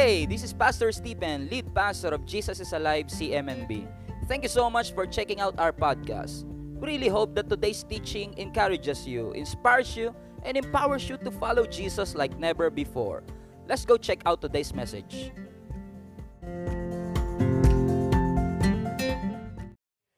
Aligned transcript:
Hey, 0.00 0.24
this 0.24 0.40
is 0.40 0.56
Pastor 0.56 0.88
Stephen, 0.96 1.52
lead 1.52 1.74
pastor 1.76 2.08
of 2.16 2.24
Jesus 2.24 2.56
is 2.56 2.72
Alive 2.72 3.12
CMNB. 3.12 3.84
Thank 4.32 4.44
you 4.44 4.48
so 4.48 4.72
much 4.72 4.96
for 4.96 5.04
checking 5.04 5.44
out 5.44 5.60
our 5.60 5.76
podcast. 5.76 6.48
We 6.80 6.96
really 6.96 7.12
hope 7.12 7.36
that 7.36 7.52
today's 7.52 7.84
teaching 7.84 8.32
encourages 8.40 9.04
you, 9.04 9.36
inspires 9.36 9.92
you, 9.92 10.16
and 10.40 10.56
empowers 10.56 11.04
you 11.04 11.20
to 11.20 11.30
follow 11.30 11.68
Jesus 11.68 12.14
like 12.16 12.32
never 12.40 12.72
before. 12.72 13.22
Let's 13.68 13.84
go 13.84 14.00
check 14.00 14.24
out 14.24 14.40
today's 14.40 14.72
message. 14.72 15.36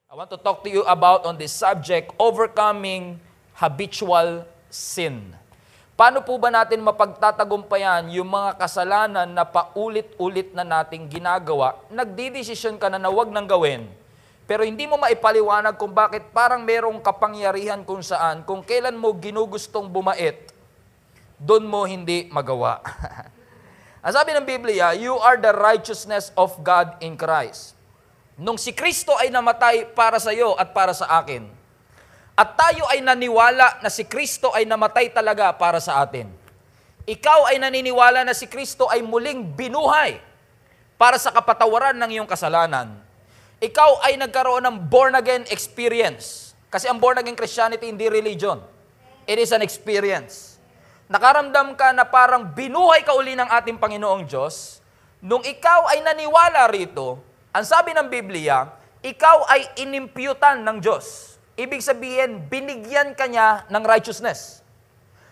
I 0.06 0.14
want 0.14 0.30
to 0.30 0.38
talk 0.38 0.62
to 0.62 0.70
you 0.70 0.86
about 0.86 1.26
on 1.26 1.42
this 1.42 1.50
subject, 1.50 2.14
overcoming 2.22 3.18
habitual 3.58 4.46
sin. 4.70 5.34
Paano 6.02 6.18
po 6.18 6.34
ba 6.34 6.50
natin 6.50 6.82
mapagtatagumpayan 6.82 8.10
yung 8.10 8.26
mga 8.26 8.58
kasalanan 8.58 9.30
na 9.30 9.46
paulit-ulit 9.46 10.50
na 10.50 10.66
nating 10.66 11.06
ginagawa? 11.06 11.78
Nagdidesisyon 11.94 12.74
ka 12.74 12.90
na 12.90 12.98
na 12.98 13.06
wag 13.06 13.30
nang 13.30 13.46
gawin, 13.46 13.86
pero 14.42 14.66
hindi 14.66 14.82
mo 14.90 14.98
maipaliwanag 14.98 15.78
kung 15.78 15.94
bakit 15.94 16.26
parang 16.34 16.66
merong 16.66 16.98
kapangyarihan 16.98 17.86
kung 17.86 18.02
saan, 18.02 18.42
kung 18.42 18.66
kailan 18.66 18.98
mo 18.98 19.14
ginugustong 19.14 19.86
bumait, 19.86 20.50
doon 21.38 21.70
mo 21.70 21.86
hindi 21.86 22.26
magawa. 22.34 22.82
Ang 24.02 24.10
sabi 24.10 24.34
ng 24.34 24.42
Biblia, 24.42 24.98
you 24.98 25.14
are 25.22 25.38
the 25.38 25.54
righteousness 25.54 26.34
of 26.34 26.50
God 26.66 26.98
in 26.98 27.14
Christ. 27.14 27.78
Nung 28.34 28.58
si 28.58 28.74
Kristo 28.74 29.14
ay 29.22 29.30
namatay 29.30 29.94
para 29.94 30.18
sa 30.18 30.34
iyo 30.34 30.58
at 30.58 30.74
para 30.74 30.98
sa 30.98 31.06
akin, 31.22 31.61
at 32.32 32.56
tayo 32.56 32.88
ay 32.88 33.04
naniwala 33.04 33.84
na 33.84 33.92
si 33.92 34.08
Kristo 34.08 34.48
ay 34.56 34.64
namatay 34.64 35.12
talaga 35.12 35.52
para 35.52 35.76
sa 35.84 36.00
atin. 36.00 36.32
Ikaw 37.04 37.52
ay 37.52 37.60
naniniwala 37.60 38.24
na 38.24 38.32
si 38.32 38.48
Kristo 38.48 38.88
ay 38.88 39.04
muling 39.04 39.52
binuhay 39.52 40.16
para 40.96 41.18
sa 41.18 41.34
kapatawaran 41.34 41.98
ng 41.98 42.10
iyong 42.18 42.30
kasalanan. 42.30 42.94
Ikaw 43.58 44.06
ay 44.06 44.16
nagkaroon 44.16 44.64
ng 44.64 44.76
born 44.88 45.18
again 45.18 45.44
experience. 45.52 46.56
Kasi 46.72 46.88
ang 46.88 47.02
born 47.02 47.20
again 47.20 47.36
Christianity 47.36 47.90
hindi 47.90 48.08
religion. 48.08 48.62
It 49.28 49.36
is 49.36 49.52
an 49.52 49.60
experience. 49.60 50.56
Nakaramdam 51.12 51.76
ka 51.76 51.92
na 51.92 52.08
parang 52.08 52.48
binuhay 52.54 53.04
ka 53.04 53.12
uli 53.12 53.36
ng 53.36 53.50
ating 53.50 53.76
Panginoong 53.76 54.24
Diyos. 54.24 54.80
Nung 55.20 55.44
ikaw 55.44 55.92
ay 55.92 56.00
naniwala 56.00 56.64
rito, 56.72 57.20
ang 57.52 57.62
sabi 57.68 57.92
ng 57.92 58.08
Biblia, 58.08 58.64
ikaw 59.04 59.44
ay 59.52 59.84
inimputan 59.84 60.64
ng 60.64 60.80
Diyos. 60.80 61.31
Ibig 61.52 61.84
sabihin, 61.84 62.48
binigyan 62.48 63.12
ka 63.12 63.28
niya 63.28 63.68
ng 63.68 63.84
righteousness. 63.84 64.64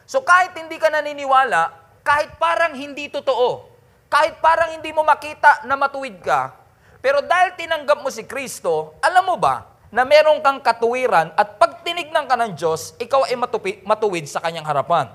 So 0.04 0.20
kahit 0.20 0.52
hindi 0.52 0.76
ka 0.76 0.92
naniniwala, 0.92 1.72
kahit 2.04 2.36
parang 2.36 2.76
hindi 2.76 3.08
totoo, 3.08 3.70
kahit 4.10 4.42
parang 4.42 4.74
hindi 4.76 4.90
mo 4.90 5.06
makita 5.06 5.64
na 5.64 5.78
matuwid 5.78 6.20
ka, 6.20 6.52
pero 7.00 7.24
dahil 7.24 7.56
tinanggap 7.56 8.04
mo 8.04 8.12
si 8.12 8.28
Kristo, 8.28 8.98
alam 9.00 9.24
mo 9.24 9.40
ba 9.40 9.64
na 9.88 10.04
meron 10.04 10.44
kang 10.44 10.60
katuwiran 10.60 11.32
at 11.34 11.56
pag 11.56 11.80
tinignan 11.80 12.28
ka 12.28 12.36
ng 12.36 12.52
Diyos, 12.52 12.92
ikaw 13.00 13.24
ay 13.26 13.34
matupi, 13.40 13.80
matuwid 13.82 14.28
sa 14.28 14.38
kanyang 14.44 14.68
harapan. 14.68 15.08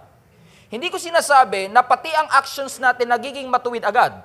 Hindi 0.67 0.89
ko 0.89 0.97
sinasabi 0.97 1.69
na 1.69 1.85
pati 1.85 2.09
ang 2.11 2.25
actions 2.33 2.81
natin 2.81 3.13
nagiging 3.13 3.45
matuwid 3.45 3.85
agad. 3.85 4.17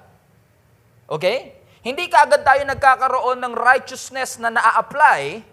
Okay? 1.05 1.61
Hindi 1.84 2.08
ka 2.08 2.25
agad 2.25 2.42
tayo 2.42 2.62
nagkakaroon 2.64 3.39
ng 3.45 3.55
righteousness 3.56 4.41
na 4.41 4.48
naa-apply, 4.48 5.45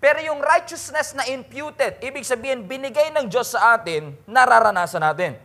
pero 0.00 0.16
yung 0.24 0.40
righteousness 0.40 1.12
na 1.12 1.28
imputed, 1.28 2.00
ibig 2.00 2.24
sabihin, 2.24 2.64
binigay 2.64 3.12
ng 3.12 3.28
Diyos 3.28 3.52
sa 3.52 3.76
atin, 3.76 4.16
nararanasan 4.24 5.04
natin. 5.04 5.36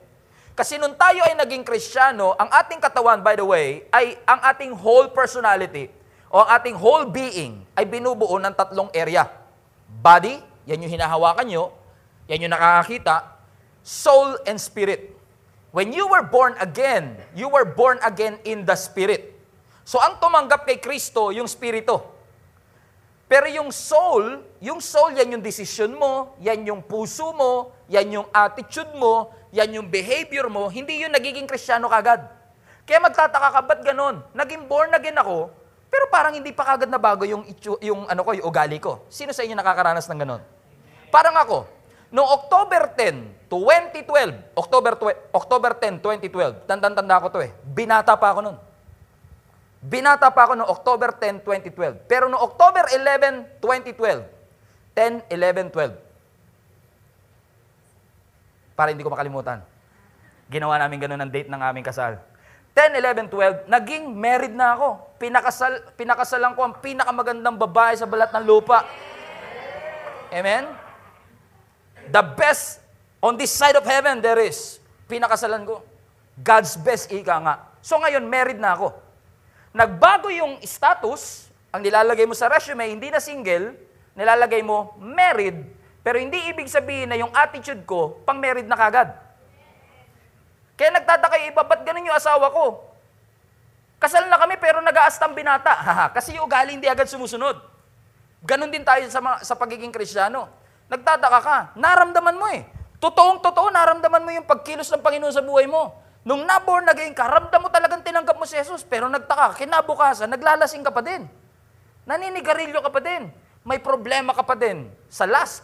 Kasi 0.55 0.79
nung 0.79 0.95
tayo 0.95 1.19
ay 1.27 1.35
naging 1.35 1.67
kristyano, 1.67 2.31
ang 2.39 2.47
ating 2.47 2.79
katawan, 2.79 3.19
by 3.19 3.35
the 3.35 3.43
way, 3.43 3.83
ay 3.91 4.15
ang 4.23 4.39
ating 4.47 4.71
whole 4.71 5.11
personality 5.11 5.91
o 6.31 6.39
ang 6.39 6.55
ating 6.55 6.79
whole 6.79 7.03
being 7.03 7.67
ay 7.75 7.83
binubuo 7.83 8.39
ng 8.39 8.55
tatlong 8.55 8.87
area. 8.95 9.27
Body, 9.99 10.39
yan 10.63 10.87
yung 10.87 10.95
hinahawakan 10.95 11.43
nyo, 11.51 11.75
yan 12.31 12.47
yung 12.47 12.55
nakakakita, 12.55 13.35
soul 13.83 14.39
and 14.47 14.55
spirit. 14.55 15.11
When 15.75 15.91
you 15.91 16.07
were 16.07 16.23
born 16.23 16.55
again, 16.63 17.19
you 17.35 17.51
were 17.51 17.67
born 17.67 17.99
again 18.07 18.39
in 18.47 18.63
the 18.63 18.79
spirit. 18.79 19.35
So 19.83 19.99
ang 19.99 20.23
tumanggap 20.23 20.63
kay 20.63 20.79
Kristo, 20.79 21.35
yung 21.35 21.51
spirito. 21.51 22.14
Pero 23.25 23.49
yung 23.49 23.73
soul, 23.73 24.45
yung 24.61 24.77
soul, 24.77 25.17
yan 25.17 25.33
yung 25.37 25.43
decision 25.43 25.97
mo, 25.97 26.37
yan 26.37 26.61
yung 26.61 26.81
puso 26.85 27.33
mo, 27.33 27.73
yan 27.89 28.21
yung 28.21 28.27
attitude 28.29 28.93
mo, 28.93 29.33
yan 29.49 29.81
yung 29.81 29.87
behavior 29.89 30.45
mo, 30.45 30.69
hindi 30.69 31.01
yun 31.01 31.09
nagiging 31.09 31.49
kristyano 31.49 31.89
kagad. 31.89 32.21
Kaya 32.85 33.01
magtataka 33.01 33.49
ka, 33.49 33.59
ba't 33.65 33.81
ganon? 33.81 34.21
Naging 34.29 34.69
born 34.69 34.93
again 34.93 35.17
ako, 35.17 35.49
pero 35.89 36.05
parang 36.05 36.37
hindi 36.37 36.53
pa 36.53 36.61
kagad 36.69 36.85
na 36.85 37.01
bago 37.01 37.25
yung, 37.25 37.41
yung, 37.81 38.05
ano 38.05 38.21
ko, 38.21 38.37
yung 38.37 38.45
ugali 38.45 38.77
ko. 38.77 39.01
Sino 39.09 39.33
sa 39.33 39.41
inyo 39.41 39.57
nakakaranas 39.57 40.05
ng 40.05 40.21
ganon? 40.21 40.41
Parang 41.09 41.33
ako, 41.33 41.65
noong 42.13 42.29
October 42.29 42.93
10, 42.93 43.49
2012, 43.49 44.53
October, 44.53 44.91
twe- 45.01 45.19
October 45.33 45.71
10, 45.73 45.97
2012, 45.97 46.69
tandang-tanda 46.69 47.17
ko 47.25 47.27
to 47.33 47.41
eh, 47.41 47.57
binata 47.73 48.13
pa 48.13 48.37
ako 48.37 48.45
noon. 48.45 48.57
Binata 49.85 50.33
pa 50.33 50.49
ako 50.49 50.57
noong 50.57 50.71
October 50.73 51.13
10, 51.13 51.45
2012. 51.45 52.09
Pero 52.09 52.25
noong 52.25 52.41
October 52.41 52.89
11, 52.89 53.61
2012, 53.61 54.25
10, 54.97 55.29
11, 55.29 55.69
12. 55.69 55.93
Para 58.73 58.89
hindi 58.89 59.05
ko 59.05 59.13
makalimutan. 59.13 59.61
Ginawa 60.49 60.81
namin 60.81 60.97
ganun 60.97 61.21
ang 61.21 61.29
date 61.29 61.53
ng 61.53 61.61
aming 61.61 61.85
kasal. 61.85 62.17
10, 62.73 62.97
11, 62.97 63.29
12, 63.29 63.69
naging 63.69 64.09
married 64.09 64.57
na 64.57 64.73
ako. 64.73 65.05
Pinakasal, 65.21 65.93
pinakasalan 65.93 66.57
ko 66.57 66.65
ang 66.65 66.75
pinakamagandang 66.81 67.55
babae 67.55 67.93
sa 67.93 68.09
balat 68.09 68.33
ng 68.33 68.41
lupa. 68.43 68.83
Amen? 70.33 70.65
The 72.09 72.25
best 72.35 72.81
on 73.21 73.37
this 73.37 73.53
side 73.53 73.77
of 73.77 73.85
heaven 73.85 74.17
there 74.17 74.41
is. 74.41 74.81
Pinakasalan 75.05 75.61
ko. 75.61 75.85
God's 76.41 76.73
best, 76.81 77.13
ika 77.13 77.37
nga. 77.37 77.55
So 77.85 78.01
ngayon, 78.01 78.25
married 78.25 78.57
na 78.57 78.73
ako. 78.73 79.04
Nagbago 79.75 80.31
yung 80.31 80.63
status, 80.63 81.51
ang 81.67 81.83
nilalagay 81.83 82.23
mo 82.23 82.31
sa 82.31 82.47
resume, 82.47 82.87
hindi 82.87 83.11
na 83.11 83.19
single, 83.19 83.75
nilalagay 84.15 84.63
mo 84.63 84.95
married, 85.03 85.67
pero 85.99 86.15
hindi 86.15 86.39
ibig 86.47 86.71
sabihin 86.71 87.11
na 87.11 87.19
yung 87.19 87.27
attitude 87.35 87.83
ko, 87.83 88.23
pang 88.23 88.39
married 88.39 88.71
na 88.71 88.79
kagad. 88.79 89.11
Kaya 90.79 90.95
nagtataka 90.95 91.35
yung 91.43 91.51
iba, 91.51 91.63
ba't 91.67 91.83
ganun 91.83 92.07
yung 92.07 92.15
asawa 92.15 92.47
ko? 92.55 92.87
Kasal 93.99 94.31
na 94.31 94.39
kami 94.39 94.55
pero 94.55 94.79
nag-aastang 94.79 95.35
binata. 95.35 95.75
Kasi 96.15 96.39
yung 96.39 96.47
ugali 96.47 96.79
hindi 96.79 96.87
agad 96.87 97.11
sumusunod. 97.11 97.59
Ganon 98.47 98.71
din 98.71 98.87
tayo 98.87 99.03
sa, 99.11 99.19
mga, 99.19 99.43
sa 99.43 99.59
pagiging 99.59 99.91
kristyano. 99.91 100.47
Nagtataka 100.87 101.39
ka, 101.43 101.57
naramdaman 101.75 102.39
mo 102.39 102.47
eh. 102.47 102.63
Totoong 103.03 103.43
totoo, 103.43 103.67
naramdaman 103.75 104.23
mo 104.23 104.31
yung 104.31 104.47
pagkilos 104.47 104.87
ng 104.87 105.03
Panginoon 105.03 105.35
sa 105.35 105.43
buhay 105.43 105.67
mo. 105.67 106.04
Nung 106.25 106.41
naborn 106.41 106.89
again 106.89 107.13
ka, 107.13 107.29
ramdam 107.29 107.61
mo 107.61 107.69
talagang 107.69 108.01
tinanggap 108.01 108.33
mo 108.33 108.49
si 108.49 108.57
Jesus, 108.57 108.81
pero 108.81 109.05
nagtaka, 109.05 109.61
kinabukasan, 109.61 110.25
naglalasing 110.33 110.81
ka 110.81 110.89
pa 110.89 111.05
din. 111.05 111.29
Naninigarilyo 112.09 112.81
ka 112.81 112.89
pa 112.89 112.97
din. 112.97 113.29
May 113.61 113.77
problema 113.77 114.33
ka 114.33 114.41
pa 114.41 114.57
din 114.57 114.89
sa 115.05 115.29
lust. 115.29 115.61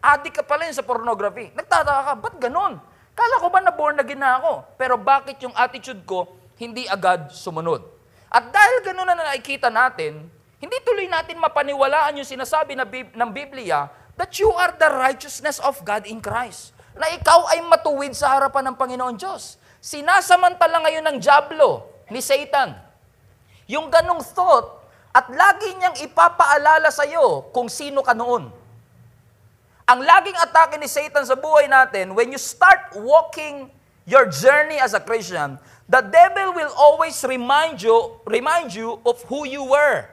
Adik 0.00 0.40
ka 0.40 0.44
pa 0.48 0.56
rin 0.64 0.72
sa 0.72 0.80
pornography. 0.80 1.52
Nagtataka 1.52 2.00
ka, 2.08 2.12
ba't 2.24 2.36
ganon? 2.40 2.80
Kala 3.12 3.36
ko 3.36 3.52
ba 3.52 3.60
na 3.60 3.68
born 3.68 4.00
again 4.00 4.24
na 4.24 4.40
ako? 4.40 4.80
Pero 4.80 4.96
bakit 4.96 5.44
yung 5.44 5.52
attitude 5.52 6.00
ko 6.08 6.24
hindi 6.56 6.88
agad 6.88 7.28
sumunod? 7.28 7.84
At 8.32 8.48
dahil 8.48 8.88
ganon 8.88 9.12
na 9.12 9.28
nakikita 9.28 9.68
natin, 9.68 10.24
hindi 10.56 10.76
tuloy 10.88 11.04
natin 11.04 11.36
mapaniwalaan 11.36 12.16
yung 12.16 12.28
sinasabi 12.28 12.72
na 12.72 12.88
ng 12.88 13.30
Biblia 13.30 13.92
that 14.16 14.32
you 14.40 14.48
are 14.56 14.72
the 14.72 14.88
righteousness 14.88 15.60
of 15.60 15.76
God 15.84 16.08
in 16.08 16.24
Christ. 16.24 16.72
Na 16.96 17.12
ikaw 17.12 17.44
ay 17.52 17.60
matuwid 17.68 18.16
sa 18.16 18.40
harapan 18.40 18.72
ng 18.72 18.76
Panginoon 18.80 19.20
Diyos. 19.20 19.60
Sinasamantala 19.78 20.82
ngayon 20.82 21.04
ng 21.06 21.18
Diablo, 21.22 21.86
ni 22.08 22.24
Satan, 22.24 22.72
yung 23.68 23.92
ganong 23.92 24.24
thought 24.24 24.80
at 25.12 25.28
lagi 25.28 25.76
niyang 25.76 25.96
ipapaalala 26.00 26.88
sa 26.88 27.04
iyo 27.04 27.52
kung 27.52 27.68
sino 27.68 28.00
ka 28.00 28.16
noon. 28.16 28.48
Ang 29.88 30.00
laging 30.04 30.36
atake 30.36 30.76
ni 30.76 30.88
Satan 30.88 31.24
sa 31.24 31.36
buhay 31.36 31.68
natin, 31.68 32.12
when 32.12 32.28
you 32.28 32.40
start 32.40 32.92
walking 32.96 33.72
your 34.04 34.28
journey 34.28 34.76
as 34.80 34.92
a 34.92 35.00
Christian, 35.00 35.56
the 35.88 36.00
devil 36.00 36.52
will 36.56 36.72
always 36.76 37.16
remind 37.24 37.80
you, 37.80 38.20
remind 38.28 38.72
you 38.72 39.00
of 39.04 39.20
who 39.28 39.48
you 39.48 39.64
were. 39.64 40.08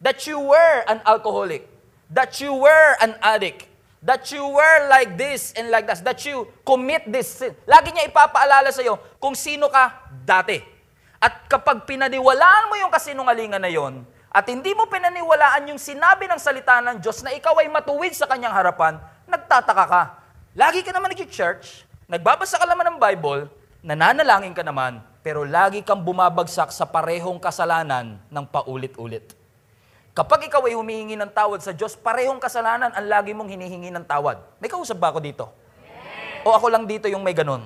That 0.00 0.24
you 0.28 0.40
were 0.40 0.84
an 0.88 1.00
alcoholic. 1.04 1.68
That 2.12 2.40
you 2.40 2.52
were 2.52 2.96
an 3.00 3.16
addict. 3.20 3.67
That 3.98 4.30
you 4.30 4.46
were 4.46 4.78
like 4.86 5.18
this 5.18 5.50
and 5.58 5.74
like 5.74 5.90
that. 5.90 6.02
That 6.06 6.22
you 6.22 6.46
commit 6.62 7.10
this 7.10 7.42
sin. 7.42 7.52
Lagi 7.66 7.90
niya 7.90 8.06
ipapaalala 8.06 8.70
sa 8.70 8.82
iyo 8.82 8.98
kung 9.18 9.34
sino 9.34 9.66
ka 9.66 10.10
dati. 10.22 10.62
At 11.18 11.50
kapag 11.50 11.82
pinaniwalaan 11.82 12.70
mo 12.70 12.78
yung 12.78 12.94
kasinungalingan 12.94 13.58
na 13.58 13.66
yon, 13.66 14.06
at 14.28 14.46
hindi 14.46 14.70
mo 14.70 14.86
pinaniwalaan 14.86 15.74
yung 15.74 15.80
sinabi 15.80 16.30
ng 16.30 16.38
salita 16.38 16.78
ng 16.78 17.02
Diyos 17.02 17.26
na 17.26 17.34
ikaw 17.34 17.58
ay 17.58 17.66
matuwid 17.66 18.14
sa 18.14 18.28
kanyang 18.30 18.54
harapan, 18.54 19.00
nagtataka 19.26 19.84
ka. 19.88 20.02
Lagi 20.54 20.84
ka 20.86 20.94
naman 20.94 21.10
nag-church, 21.16 21.82
nagbabasa 22.06 22.60
ka 22.60 22.66
naman 22.68 22.94
ng 22.94 22.98
Bible, 23.02 23.50
nananalangin 23.82 24.54
ka 24.54 24.62
naman, 24.62 25.02
pero 25.24 25.42
lagi 25.42 25.82
kang 25.82 26.04
bumabagsak 26.04 26.70
sa 26.70 26.86
parehong 26.86 27.40
kasalanan 27.40 28.20
ng 28.30 28.44
paulit-ulit. 28.46 29.37
Kapag 30.18 30.50
ikaw 30.50 30.66
ay 30.66 30.74
humihingi 30.74 31.14
ng 31.14 31.30
tawad 31.30 31.62
sa 31.62 31.70
Diyos, 31.70 31.94
parehong 31.94 32.42
kasalanan 32.42 32.90
ang 32.90 33.06
lagi 33.06 33.30
mong 33.30 33.54
hinihingi 33.54 33.94
ng 33.94 34.02
tawad. 34.02 34.42
May 34.58 34.66
kausap 34.66 34.98
ba 34.98 35.14
ako 35.14 35.22
dito? 35.22 35.46
O 36.42 36.50
ako 36.50 36.66
lang 36.74 36.90
dito 36.90 37.06
yung 37.06 37.22
may 37.22 37.38
ganun? 37.38 37.62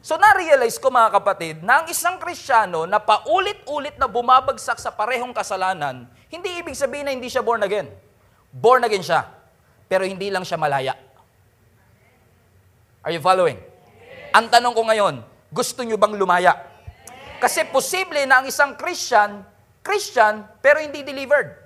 So 0.00 0.16
na-realize 0.16 0.80
ko 0.80 0.88
mga 0.88 1.12
kapatid, 1.20 1.60
na 1.60 1.84
ang 1.84 1.86
isang 1.92 2.16
Kristiyano 2.16 2.88
na 2.88 2.96
paulit-ulit 2.96 4.00
na 4.00 4.08
bumabagsak 4.08 4.80
sa 4.80 4.88
parehong 4.88 5.36
kasalanan, 5.36 6.08
hindi 6.32 6.48
ibig 6.64 6.72
sabihin 6.72 7.04
na 7.04 7.12
hindi 7.12 7.28
siya 7.28 7.44
born 7.44 7.60
again. 7.60 7.92
Born 8.48 8.88
again 8.88 9.04
siya, 9.04 9.28
pero 9.84 10.08
hindi 10.08 10.32
lang 10.32 10.48
siya 10.48 10.56
malaya. 10.56 10.96
Are 13.04 13.12
you 13.12 13.20
following? 13.20 13.60
Ang 14.32 14.48
tanong 14.48 14.72
ko 14.72 14.80
ngayon, 14.80 15.20
gusto 15.52 15.84
nyo 15.84 16.00
bang 16.00 16.16
lumaya? 16.16 16.56
Kasi 17.36 17.68
posible 17.68 18.24
na 18.24 18.40
ang 18.40 18.48
isang 18.48 18.80
Christian, 18.80 19.44
Christian, 19.88 20.44
pero 20.60 20.76
hindi 20.84 21.00
delivered. 21.00 21.56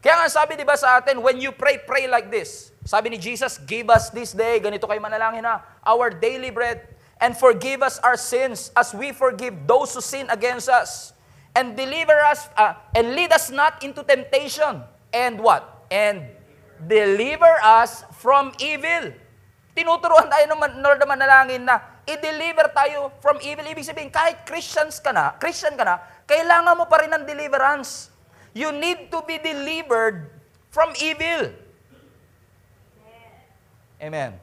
Kaya 0.00 0.24
nga 0.24 0.32
sabi 0.32 0.56
'di 0.56 0.64
ba 0.64 0.80
sa 0.80 0.96
atin, 0.96 1.20
when 1.20 1.36
you 1.36 1.52
pray, 1.52 1.76
pray 1.84 2.08
like 2.08 2.32
this. 2.32 2.72
Sabi 2.86 3.10
ni 3.10 3.18
Jesus, 3.18 3.58
give 3.66 3.90
us 3.90 4.14
this 4.14 4.30
day, 4.30 4.62
ganito 4.62 4.86
kayo 4.86 5.02
manalangin 5.02 5.42
na, 5.42 5.58
our 5.82 6.06
daily 6.08 6.54
bread, 6.54 6.86
and 7.18 7.34
forgive 7.34 7.82
us 7.82 7.98
our 8.06 8.14
sins 8.14 8.70
as 8.78 8.94
we 8.94 9.10
forgive 9.10 9.66
those 9.66 9.90
who 9.92 10.00
sin 10.00 10.30
against 10.30 10.70
us. 10.70 11.10
And 11.58 11.74
deliver 11.74 12.14
us, 12.14 12.46
uh, 12.54 12.78
and 12.94 13.18
lead 13.18 13.34
us 13.34 13.50
not 13.50 13.82
into 13.82 14.06
temptation. 14.06 14.86
And 15.10 15.42
what? 15.42 15.66
And 15.90 16.30
deliver 16.78 17.58
us 17.58 18.06
from 18.22 18.54
evil. 18.62 19.10
Tinuturuan 19.74 20.30
tayo 20.30 20.46
ng 20.46 20.60
Lord 20.84 21.00
na 21.02 21.08
manalangin 21.10 21.66
na 21.66 21.82
i-deliver 22.06 22.70
tayo 22.70 23.10
from 23.18 23.42
evil. 23.42 23.66
Ibig 23.66 23.82
sabihin, 23.82 24.14
kahit 24.14 24.46
Christians 24.46 25.02
ka 25.02 25.10
na, 25.10 25.34
Christian 25.42 25.74
ka 25.74 25.82
na, 25.82 25.98
kailangan 26.26 26.74
mo 26.74 26.84
pa 26.90 27.02
rin 27.06 27.10
ng 27.14 27.24
deliverance. 27.24 28.10
You 28.52 28.74
need 28.74 29.08
to 29.14 29.22
be 29.24 29.38
delivered 29.38 30.28
from 30.74 30.92
evil. 30.98 31.54
Amen. 33.96 34.36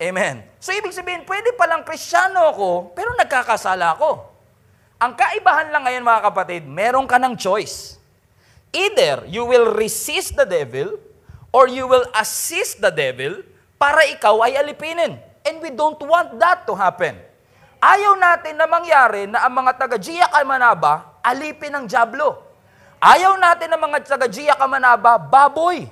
Amen. 0.00 0.36
So 0.58 0.72
ibig 0.72 0.96
sabihin, 0.96 1.22
pwede 1.28 1.52
palang 1.54 1.84
kristyano 1.84 2.50
ako, 2.50 2.96
pero 2.96 3.12
nagkakasala 3.20 4.00
ako. 4.00 4.26
Ang 4.96 5.12
kaibahan 5.12 5.68
lang 5.68 5.84
ngayon 5.84 6.04
mga 6.04 6.22
kapatid, 6.32 6.62
meron 6.64 7.04
ka 7.04 7.20
ng 7.20 7.36
choice. 7.36 8.00
Either 8.72 9.28
you 9.28 9.44
will 9.44 9.76
resist 9.76 10.34
the 10.34 10.48
devil, 10.48 10.96
or 11.50 11.66
you 11.66 11.86
will 11.86 12.06
assist 12.14 12.78
the 12.78 12.90
devil 12.90 13.42
para 13.76 14.06
ikaw 14.10 14.38
ay 14.46 14.56
alipinin. 14.56 15.18
And 15.42 15.58
we 15.58 15.72
don't 15.74 15.98
want 16.04 16.38
that 16.38 16.64
to 16.68 16.74
happen. 16.76 17.18
Ayaw 17.80 18.12
natin 18.20 18.60
na 18.60 18.68
mangyari 18.68 19.24
na 19.24 19.48
ang 19.48 19.56
mga 19.56 19.72
taga-Gia 19.80 20.28
Kamanaba 20.28 21.16
alipin 21.24 21.72
ng 21.72 21.84
Diablo. 21.88 22.36
Ayaw 23.00 23.40
natin 23.40 23.72
na 23.72 23.80
mga 23.80 24.04
taga-Gia 24.04 24.52
Kamanaba 24.52 25.16
baboy. 25.16 25.88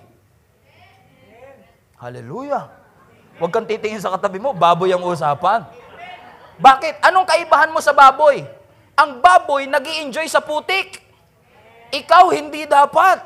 Hallelujah. 1.97 2.69
Huwag 3.41 3.51
kang 3.57 3.65
titingin 3.65 4.05
sa 4.05 4.13
katabi 4.13 4.37
mo, 4.37 4.53
baboy 4.53 4.93
ang 4.93 5.01
usapan. 5.01 5.65
Bakit? 6.61 7.01
Anong 7.09 7.25
kaibahan 7.25 7.73
mo 7.73 7.81
sa 7.81 7.97
baboy? 7.97 8.45
Ang 8.93 9.25
baboy 9.25 9.65
nag 9.65 9.89
enjoy 10.05 10.29
sa 10.29 10.45
putik. 10.45 11.01
Ikaw 11.89 12.29
hindi 12.37 12.69
dapat. 12.69 13.25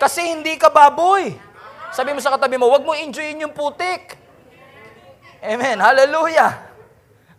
Kasi 0.00 0.32
hindi 0.32 0.56
ka 0.56 0.72
baboy. 0.72 1.36
Sabi 1.92 2.16
mo 2.16 2.24
sa 2.24 2.32
katabi 2.32 2.56
mo, 2.56 2.72
huwag 2.72 2.88
mo 2.88 2.96
enjoyin 2.96 3.44
yung 3.44 3.52
putik. 3.52 4.16
Amen. 5.44 5.76
Hallelujah. 5.76 6.71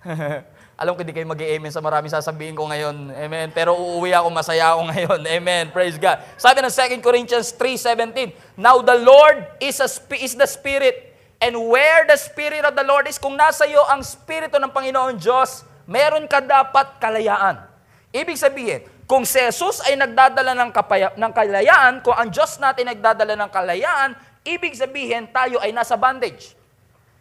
Alam 0.82 0.98
ko 0.98 1.06
hindi 1.06 1.16
kayo 1.16 1.30
mag-amen 1.30 1.72
sa 1.72 1.80
maraming 1.80 2.12
sasabihin 2.12 2.58
ko 2.58 2.68
ngayon. 2.68 3.14
Amen. 3.14 3.48
Pero 3.54 3.78
uuwi 3.78 4.12
ako, 4.12 4.28
masaya 4.34 4.74
ako 4.76 4.82
ngayon. 4.92 5.20
Amen. 5.30 5.64
Praise 5.72 5.96
God. 5.96 6.20
Sabi 6.36 6.60
ng 6.60 6.74
2 7.00 7.00
Corinthians 7.00 7.54
3.17, 7.56 8.60
Now 8.60 8.82
the 8.84 8.98
Lord 8.98 9.48
is, 9.64 9.80
a, 9.80 9.88
is 10.18 10.34
the 10.36 10.50
Spirit, 10.50 11.14
and 11.40 11.56
where 11.56 12.04
the 12.10 12.18
Spirit 12.18 12.66
of 12.68 12.74
the 12.76 12.84
Lord 12.84 13.08
is, 13.08 13.22
kung 13.22 13.38
nasa 13.38 13.64
iyo 13.70 13.86
ang 13.86 14.04
Spirito 14.04 14.60
ng 14.60 14.72
Panginoon 14.74 15.16
Diyos, 15.22 15.64
meron 15.86 16.26
ka 16.28 16.44
dapat 16.44 17.00
kalayaan. 17.00 17.64
Ibig 18.12 18.38
sabihin, 18.38 18.82
kung 19.08 19.24
si 19.30 19.40
Jesus 19.40 19.84
ay 19.86 19.94
nagdadala 19.94 20.58
ng, 20.58 20.72
kapaya, 20.74 21.14
ng 21.14 21.32
kalayaan, 21.32 22.02
kung 22.02 22.18
ang 22.18 22.34
Diyos 22.34 22.58
natin 22.58 22.90
nagdadala 22.90 23.38
ng 23.38 23.50
kalayaan, 23.52 24.18
ibig 24.42 24.74
sabihin 24.74 25.30
tayo 25.30 25.62
ay 25.62 25.70
nasa 25.70 25.94
bondage. 25.96 26.58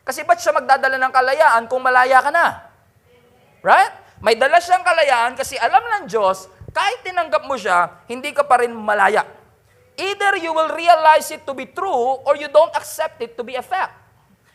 Kasi 0.03 0.27
ba't 0.27 0.41
siya 0.41 0.57
magdadala 0.57 0.99
ng 0.99 1.13
kalayaan 1.15 1.63
kung 1.71 1.85
malaya 1.85 2.19
ka 2.19 2.33
na? 2.35 2.72
Right? 3.63 3.95
May 4.23 4.39
dala 4.39 4.59
siyang 4.59 4.83
kalayaan 4.83 5.35
kasi 5.39 5.59
alam 5.59 5.83
ng 5.83 6.05
Diyos, 6.11 6.47
kahit 6.75 7.03
tinanggap 7.07 7.47
mo 7.47 7.55
siya, 7.59 8.03
hindi 8.07 8.31
ka 8.31 8.47
pa 8.47 8.63
rin 8.63 8.75
malaya. 8.75 9.27
Either 9.99 10.39
you 10.39 10.51
will 10.55 10.71
realize 10.73 11.31
it 11.31 11.47
to 11.47 11.55
be 11.55 11.71
true 11.71 12.23
or 12.27 12.35
you 12.35 12.51
don't 12.51 12.75
accept 12.75 13.23
it 13.23 13.35
to 13.39 13.43
be 13.43 13.59
a 13.59 13.65
fact. 13.65 13.93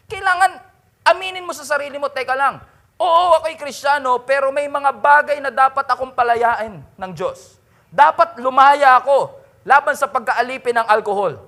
Kailangan 0.08 0.60
aminin 1.08 1.44
mo 1.44 1.52
sa 1.52 1.68
sarili 1.68 2.00
mo, 2.00 2.08
teka 2.08 2.36
lang, 2.36 2.64
oo, 2.98 3.24
ako'y 3.38 3.60
kristyano, 3.60 4.24
pero 4.24 4.50
may 4.50 4.66
mga 4.66 4.92
bagay 4.98 5.38
na 5.44 5.52
dapat 5.54 5.86
akong 5.88 6.16
palayain 6.16 6.80
ng 6.82 7.12
Diyos. 7.14 7.60
Dapat 7.92 8.40
lumaya 8.44 9.00
ako 9.00 9.36
laban 9.64 9.96
sa 9.96 10.08
pagkaalipin 10.08 10.80
ng 10.80 10.88
alkohol. 10.88 11.44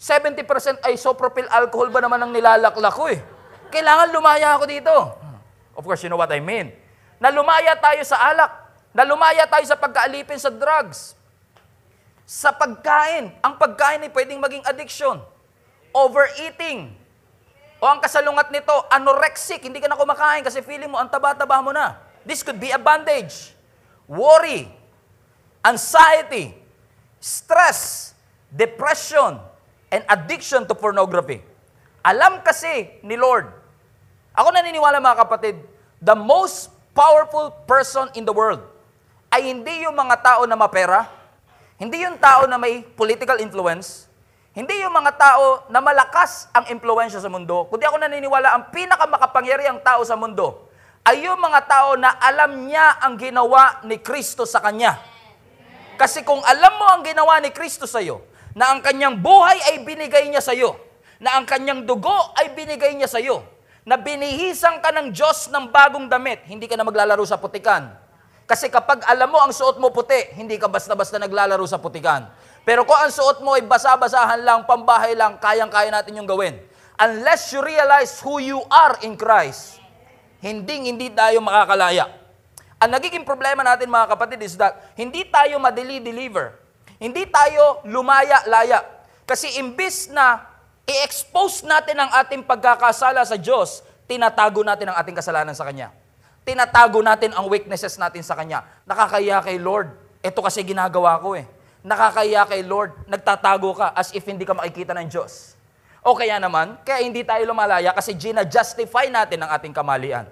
70% 0.00 0.80
isopropyl 0.90 1.48
alcohol 1.52 1.92
ba 1.92 2.00
naman 2.00 2.20
ang 2.20 2.32
nilalaklak 2.32 2.94
ko 2.94 3.08
eh. 3.08 3.20
Kailangan 3.70 4.08
lumaya 4.10 4.56
ako 4.56 4.64
dito. 4.66 4.94
Of 5.76 5.86
course, 5.86 6.02
you 6.02 6.10
know 6.10 6.20
what 6.20 6.32
I 6.32 6.42
mean. 6.42 6.79
Na 7.20 7.28
lumaya 7.28 7.76
tayo 7.76 8.00
sa 8.02 8.16
alak. 8.32 8.48
Na 8.96 9.04
lumaya 9.04 9.44
tayo 9.44 9.62
sa 9.68 9.76
pagkaalipin 9.76 10.40
sa 10.40 10.48
drugs. 10.48 11.12
Sa 12.24 12.50
pagkain. 12.50 13.28
Ang 13.44 13.54
pagkain 13.60 14.00
ay 14.00 14.10
pwedeng 14.10 14.40
maging 14.40 14.64
addiction. 14.64 15.20
Overeating. 15.92 16.96
O 17.80 17.84
ang 17.84 18.00
kasalungat 18.00 18.48
nito, 18.48 18.72
anorexic. 18.88 19.60
Hindi 19.60 19.84
ka 19.84 19.88
na 19.92 20.00
kumakain 20.00 20.40
kasi 20.40 20.64
feeling 20.64 20.88
mo, 20.88 20.96
ang 20.96 21.12
taba-taba 21.12 21.60
mo 21.60 21.76
na. 21.76 22.00
This 22.24 22.40
could 22.40 22.56
be 22.56 22.72
a 22.72 22.80
bandage. 22.80 23.52
Worry. 24.08 24.72
Anxiety. 25.60 26.56
Stress. 27.20 28.12
Depression. 28.48 29.36
And 29.92 30.02
addiction 30.08 30.64
to 30.64 30.72
pornography. 30.72 31.44
Alam 32.00 32.40
kasi 32.40 32.96
ni 33.04 33.16
Lord. 33.16 33.52
Ako 34.32 34.48
naniniwala 34.56 35.04
mga 35.04 35.20
kapatid, 35.26 35.56
the 36.00 36.16
most 36.16 36.72
powerful 37.00 37.48
person 37.64 38.12
in 38.12 38.28
the 38.28 38.34
world 38.36 38.60
ay 39.32 39.48
hindi 39.48 39.88
yung 39.88 39.96
mga 39.96 40.20
tao 40.20 40.42
na 40.44 40.52
mapera, 40.52 41.08
hindi 41.80 42.04
yung 42.04 42.20
tao 42.20 42.44
na 42.44 42.60
may 42.60 42.84
political 42.84 43.40
influence, 43.40 44.04
hindi 44.52 44.84
yung 44.84 44.92
mga 44.92 45.16
tao 45.16 45.64
na 45.72 45.80
malakas 45.80 46.52
ang 46.52 46.68
impluensya 46.68 47.24
sa 47.24 47.32
mundo, 47.32 47.64
kundi 47.72 47.88
ako 47.88 47.96
naniniwala 48.04 48.52
ang 48.52 48.68
pinakamakapangyarihang 48.68 49.80
tao 49.80 50.04
sa 50.04 50.12
mundo 50.12 50.68
ay 51.08 51.24
yung 51.24 51.40
mga 51.40 51.64
tao 51.64 51.96
na 51.96 52.20
alam 52.20 52.68
niya 52.68 53.00
ang 53.00 53.16
ginawa 53.16 53.80
ni 53.88 53.96
Kristo 53.96 54.44
sa 54.44 54.60
kanya. 54.60 55.00
Kasi 55.96 56.20
kung 56.20 56.44
alam 56.44 56.76
mo 56.76 56.84
ang 56.84 57.00
ginawa 57.00 57.40
ni 57.40 57.48
Kristo 57.48 57.88
sa 57.88 58.04
iyo, 58.04 58.20
na 58.52 58.76
ang 58.76 58.84
kanyang 58.84 59.16
buhay 59.16 59.56
ay 59.72 59.88
binigay 59.88 60.28
niya 60.28 60.44
sa 60.44 60.52
iyo, 60.52 60.76
na 61.16 61.40
ang 61.40 61.48
kanyang 61.48 61.88
dugo 61.88 62.12
ay 62.36 62.52
binigay 62.52 62.92
niya 62.92 63.08
sa 63.08 63.20
iyo, 63.20 63.40
na 63.84 63.96
binihisan 63.96 64.78
ka 64.84 64.92
ng 64.92 65.12
Diyos 65.14 65.48
ng 65.48 65.72
bagong 65.72 66.06
damit, 66.06 66.44
hindi 66.44 66.68
ka 66.68 66.76
na 66.76 66.84
maglalaro 66.84 67.24
sa 67.24 67.40
putikan. 67.40 67.88
Kasi 68.50 68.66
kapag 68.66 69.06
alam 69.06 69.30
mo 69.30 69.38
ang 69.38 69.54
suot 69.54 69.78
mo 69.78 69.94
puti, 69.94 70.34
hindi 70.34 70.58
ka 70.58 70.66
basta-basta 70.66 71.22
naglalaro 71.22 71.62
sa 71.70 71.78
putikan. 71.78 72.26
Pero 72.66 72.82
kung 72.82 72.98
ang 72.98 73.08
suot 73.08 73.46
mo 73.46 73.54
ay 73.54 73.62
basa-basahan 73.62 74.42
lang, 74.42 74.66
pambahay 74.66 75.14
lang, 75.14 75.38
kayang-kaya 75.38 75.88
natin 75.94 76.18
yung 76.18 76.26
gawin. 76.26 76.58
Unless 76.98 77.54
you 77.54 77.62
realize 77.62 78.18
who 78.20 78.42
you 78.42 78.58
are 78.68 78.98
in 79.06 79.14
Christ, 79.14 79.78
hindi 80.42 80.90
hindi 80.90 81.08
tayo 81.14 81.38
makakalaya. 81.40 82.10
Ang 82.82 82.90
nagiging 82.90 83.22
problema 83.22 83.62
natin 83.62 83.86
mga 83.86 84.18
kapatid 84.18 84.40
is 84.42 84.58
that 84.58 84.92
hindi 84.98 85.24
tayo 85.30 85.62
madeli-deliver. 85.62 86.58
Hindi 86.98 87.30
tayo 87.30 87.80
lumaya-laya. 87.86 88.84
Kasi 89.24 89.62
imbis 89.62 90.10
na 90.10 90.49
i-expose 90.90 91.62
natin 91.62 91.94
ang 92.02 92.10
ating 92.18 92.42
pagkakasala 92.42 93.22
sa 93.22 93.38
Diyos, 93.38 93.86
tinatago 94.10 94.66
natin 94.66 94.90
ang 94.90 94.98
ating 94.98 95.14
kasalanan 95.14 95.54
sa 95.54 95.62
Kanya. 95.62 95.94
Tinatago 96.42 96.98
natin 96.98 97.30
ang 97.30 97.46
weaknesses 97.46 97.94
natin 97.94 98.26
sa 98.26 98.34
Kanya. 98.34 98.66
Nakakaya 98.82 99.38
kay 99.46 99.62
Lord. 99.62 99.94
Ito 100.18 100.42
kasi 100.42 100.66
ginagawa 100.66 101.22
ko 101.22 101.38
eh. 101.38 101.46
Nakakaya 101.86 102.42
kay 102.50 102.66
Lord. 102.66 103.06
Nagtatago 103.06 103.70
ka 103.78 103.94
as 103.94 104.10
if 104.10 104.26
hindi 104.26 104.42
ka 104.42 104.52
makikita 104.52 104.90
ng 104.98 105.06
Diyos. 105.06 105.54
O 106.00 106.16
kaya 106.16 106.40
naman, 106.40 106.80
kaya 106.82 107.04
hindi 107.04 107.22
tayo 107.22 107.44
lumalaya 107.44 107.92
kasi 107.92 108.16
gina-justify 108.16 109.12
natin 109.12 109.44
ang 109.44 109.52
ating 109.52 109.70
kamalian. 109.70 110.24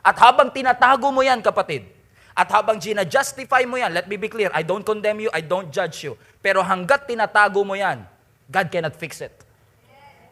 At 0.00 0.16
habang 0.22 0.54
tinatago 0.54 1.10
mo 1.10 1.20
yan, 1.20 1.42
kapatid, 1.42 1.90
at 2.30 2.46
habang 2.50 2.78
gina-justify 2.78 3.66
mo 3.66 3.74
yan, 3.74 3.90
let 3.90 4.06
me 4.06 4.14
be 4.14 4.30
clear, 4.30 4.54
I 4.54 4.62
don't 4.62 4.86
condemn 4.86 5.18
you, 5.18 5.34
I 5.34 5.42
don't 5.42 5.70
judge 5.74 6.06
you. 6.06 6.14
Pero 6.38 6.62
hanggat 6.62 7.10
tinatago 7.10 7.66
mo 7.66 7.74
yan, 7.74 8.06
God 8.46 8.70
cannot 8.70 8.94
fix 8.94 9.18
it. 9.18 9.43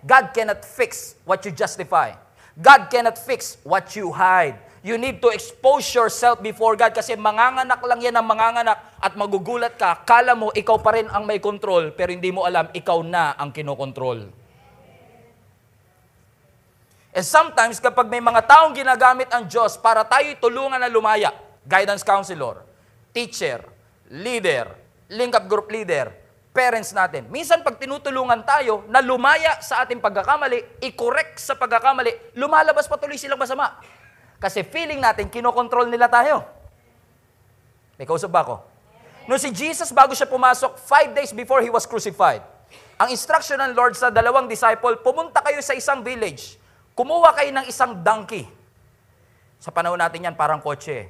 God 0.02 0.34
cannot 0.34 0.66
fix 0.66 1.14
what 1.22 1.46
you 1.46 1.54
justify. 1.54 2.18
God 2.58 2.90
cannot 2.90 3.16
fix 3.16 3.56
what 3.62 3.94
you 3.94 4.10
hide. 4.10 4.58
You 4.82 4.98
need 4.98 5.22
to 5.22 5.30
expose 5.30 5.94
yourself 5.94 6.42
before 6.42 6.74
God 6.74 6.90
kasi 6.90 7.14
manganganak 7.14 7.78
lang 7.86 8.02
yan 8.02 8.18
ang 8.18 8.26
manganganak 8.26 8.98
at 8.98 9.14
magugulat 9.14 9.78
ka. 9.78 10.02
Kala 10.02 10.34
mo 10.34 10.50
ikaw 10.50 10.82
pa 10.82 10.98
rin 10.98 11.06
ang 11.06 11.22
may 11.22 11.38
control 11.38 11.94
pero 11.94 12.10
hindi 12.10 12.34
mo 12.34 12.42
alam 12.42 12.66
ikaw 12.74 12.98
na 13.06 13.38
ang 13.38 13.54
kinokontrol. 13.54 14.26
And 17.14 17.22
sometimes 17.22 17.78
kapag 17.78 18.10
may 18.10 18.18
mga 18.18 18.42
taong 18.42 18.74
ginagamit 18.74 19.30
ang 19.30 19.46
Diyos 19.46 19.78
para 19.78 20.02
tayo'y 20.02 20.42
tulungan 20.42 20.82
na 20.82 20.90
lumaya, 20.90 21.30
guidance 21.62 22.02
counselor, 22.02 22.66
teacher, 23.14 23.62
leader, 24.10 24.66
link 25.12 25.36
up 25.38 25.46
group 25.46 25.70
leader, 25.70 26.10
parents 26.52 26.92
natin. 26.92 27.26
Minsan 27.32 27.64
pag 27.64 27.80
tinutulungan 27.80 28.44
tayo 28.44 28.84
na 28.92 29.00
lumaya 29.00 29.58
sa 29.64 29.82
ating 29.82 29.98
pagkakamali, 29.98 30.84
i-correct 30.84 31.40
sa 31.40 31.56
pagkakamali, 31.56 32.36
lumalabas 32.36 32.84
patuloy 32.86 33.16
silang 33.16 33.40
masama. 33.40 33.80
Kasi 34.36 34.60
feeling 34.60 35.00
natin, 35.00 35.32
kinokontrol 35.32 35.88
nila 35.88 36.12
tayo. 36.12 36.44
May 37.96 38.04
kausap 38.04 38.28
ba 38.28 38.44
ako? 38.44 38.60
Noong 39.24 39.40
si 39.40 39.50
Jesus, 39.54 39.94
bago 39.96 40.12
siya 40.12 40.28
pumasok, 40.28 40.76
five 40.76 41.16
days 41.16 41.32
before 41.32 41.64
He 41.64 41.72
was 41.72 41.88
crucified, 41.88 42.44
ang 43.00 43.08
instruction 43.08 43.56
ng 43.58 43.72
Lord 43.72 43.96
sa 43.96 44.12
dalawang 44.12 44.46
disciple, 44.46 45.00
pumunta 45.00 45.40
kayo 45.40 45.58
sa 45.64 45.72
isang 45.72 46.04
village. 46.04 46.60
Kumuha 46.92 47.32
kayo 47.32 47.50
ng 47.54 47.66
isang 47.66 48.04
donkey. 48.04 48.44
Sa 49.62 49.72
panahon 49.72 49.96
natin 49.96 50.28
yan, 50.28 50.36
parang 50.36 50.60
kotse. 50.60 51.08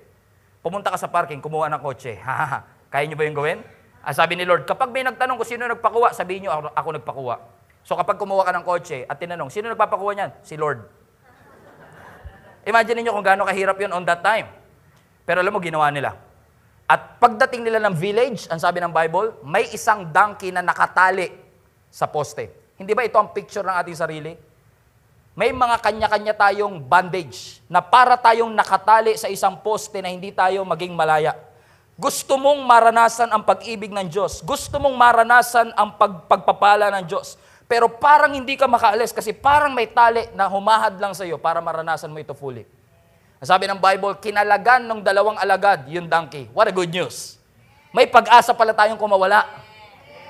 Pumunta 0.62 0.94
ka 0.94 0.98
sa 1.00 1.10
parking, 1.10 1.42
kumuha 1.42 1.66
ng 1.72 1.82
kotse. 1.82 2.20
Kaya 2.92 3.02
niyo 3.08 3.16
ba 3.18 3.24
yung 3.26 3.34
gawin? 3.34 3.58
Ah, 4.02 4.10
sabi 4.10 4.34
ni 4.34 4.42
Lord, 4.42 4.66
kapag 4.66 4.90
may 4.90 5.06
nagtanong 5.06 5.38
kung 5.38 5.46
sino 5.46 5.62
nagpakuha, 5.70 6.10
sabihin 6.10 6.46
niyo, 6.46 6.50
ako, 6.50 6.74
ako 6.74 6.88
nagpakuha. 6.98 7.36
So 7.86 7.94
kapag 7.94 8.18
kumuha 8.18 8.42
ka 8.46 8.52
ng 8.54 8.66
kotse 8.66 9.06
at 9.06 9.16
tinanong, 9.18 9.50
sino 9.50 9.70
nagpapakuha 9.70 10.12
niyan? 10.14 10.30
Si 10.42 10.54
Lord. 10.58 10.86
Imagine 12.62 13.02
niyo 13.02 13.14
kung 13.14 13.26
gaano 13.26 13.46
kahirap 13.46 13.78
yun 13.78 13.90
on 13.94 14.06
that 14.06 14.22
time. 14.22 14.46
Pero 15.22 15.42
alam 15.42 15.54
mo, 15.54 15.62
ginawa 15.62 15.90
nila. 15.90 16.14
At 16.86 17.18
pagdating 17.22 17.62
nila 17.62 17.78
ng 17.82 17.94
village, 17.94 18.46
ang 18.50 18.58
sabi 18.58 18.82
ng 18.82 18.90
Bible, 18.90 19.38
may 19.46 19.70
isang 19.70 20.10
donkey 20.10 20.50
na 20.50 20.62
nakatali 20.62 21.30
sa 21.90 22.10
poste. 22.10 22.74
Hindi 22.78 22.94
ba 22.94 23.06
ito 23.06 23.18
ang 23.18 23.30
picture 23.30 23.62
ng 23.62 23.76
ating 23.82 23.98
sarili? 23.98 24.32
May 25.32 25.48
mga 25.54 25.80
kanya-kanya 25.80 26.34
tayong 26.36 26.82
bandage 26.84 27.64
na 27.70 27.80
para 27.80 28.18
tayong 28.20 28.52
nakatali 28.52 29.16
sa 29.16 29.32
isang 29.32 29.56
poste 29.64 30.04
na 30.04 30.12
hindi 30.12 30.28
tayo 30.34 30.60
maging 30.66 30.92
malaya. 30.92 31.32
Gusto 31.96 32.40
mong 32.40 32.64
maranasan 32.64 33.28
ang 33.28 33.44
pag-ibig 33.44 33.92
ng 33.92 34.08
Diyos. 34.08 34.40
Gusto 34.40 34.80
mong 34.80 34.96
maranasan 34.96 35.76
ang 35.76 35.92
pag- 36.00 36.24
pagpapala 36.24 36.88
ng 36.98 37.04
Diyos. 37.04 37.36
Pero 37.68 37.88
parang 37.88 38.32
hindi 38.32 38.56
ka 38.56 38.64
makaalis 38.64 39.12
kasi 39.12 39.32
parang 39.32 39.72
may 39.72 39.88
tali 39.88 40.28
na 40.32 40.48
humahad 40.48 40.96
lang 40.96 41.12
sa 41.12 41.24
iyo 41.24 41.36
para 41.36 41.60
maranasan 41.60 42.08
mo 42.08 42.20
ito 42.20 42.32
fully. 42.32 42.64
Sabi 43.42 43.66
ng 43.66 43.82
Bible, 43.82 44.22
kinalagan 44.22 44.86
ng 44.86 45.02
dalawang 45.02 45.34
alagad 45.34 45.90
yung 45.90 46.06
donkey. 46.06 46.46
What 46.54 46.70
a 46.70 46.74
good 46.74 46.94
news. 46.94 47.42
May 47.90 48.06
pag-asa 48.06 48.54
pala 48.54 48.70
tayong 48.70 48.96
kumawala. 48.96 49.44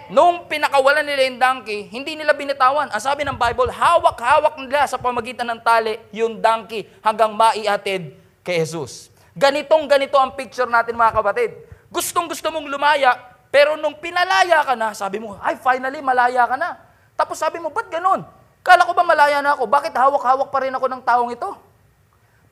Nung 0.09 0.49
pinakawalan 0.49 1.07
nila 1.07 1.31
yung 1.31 1.39
donkey, 1.39 1.93
hindi 1.93 2.19
nila 2.19 2.35
binitawan. 2.35 2.91
Ang 2.91 3.03
sabi 3.05 3.23
ng 3.23 3.39
Bible, 3.39 3.71
hawak-hawak 3.71 4.59
nila 4.59 4.89
sa 4.89 4.99
pamagitan 4.99 5.47
ng 5.47 5.61
tali 5.63 6.01
yung 6.11 6.43
donkey 6.43 6.89
hanggang 7.05 7.31
maiatid 7.37 8.17
kay 8.43 8.59
Jesus. 8.65 9.12
Ganitong 9.33 9.89
ganito 9.89 10.21
ang 10.21 10.37
picture 10.37 10.69
natin 10.69 10.93
mga 10.93 11.17
kapatid. 11.17 11.51
Gustong 11.89 12.29
gusto 12.29 12.49
mong 12.53 12.69
lumaya, 12.69 13.17
pero 13.53 13.77
nung 13.77 13.97
pinalaya 13.97 14.65
ka 14.65 14.73
na, 14.77 14.97
sabi 14.97 15.21
mo, 15.21 15.37
ay 15.41 15.61
finally 15.61 16.01
malaya 16.01 16.49
ka 16.49 16.57
na. 16.57 16.81
Tapos 17.17 17.37
sabi 17.37 17.61
mo, 17.61 17.69
ba't 17.69 17.89
ganun? 17.93 18.25
Kala 18.65 18.89
ko 18.89 18.93
ba 18.97 19.05
malaya 19.05 19.45
na 19.45 19.53
ako? 19.53 19.69
Bakit 19.69 19.93
hawak-hawak 19.93 20.49
pa 20.49 20.59
rin 20.65 20.73
ako 20.73 20.87
ng 20.89 21.03
taong 21.05 21.31
ito? 21.35 21.51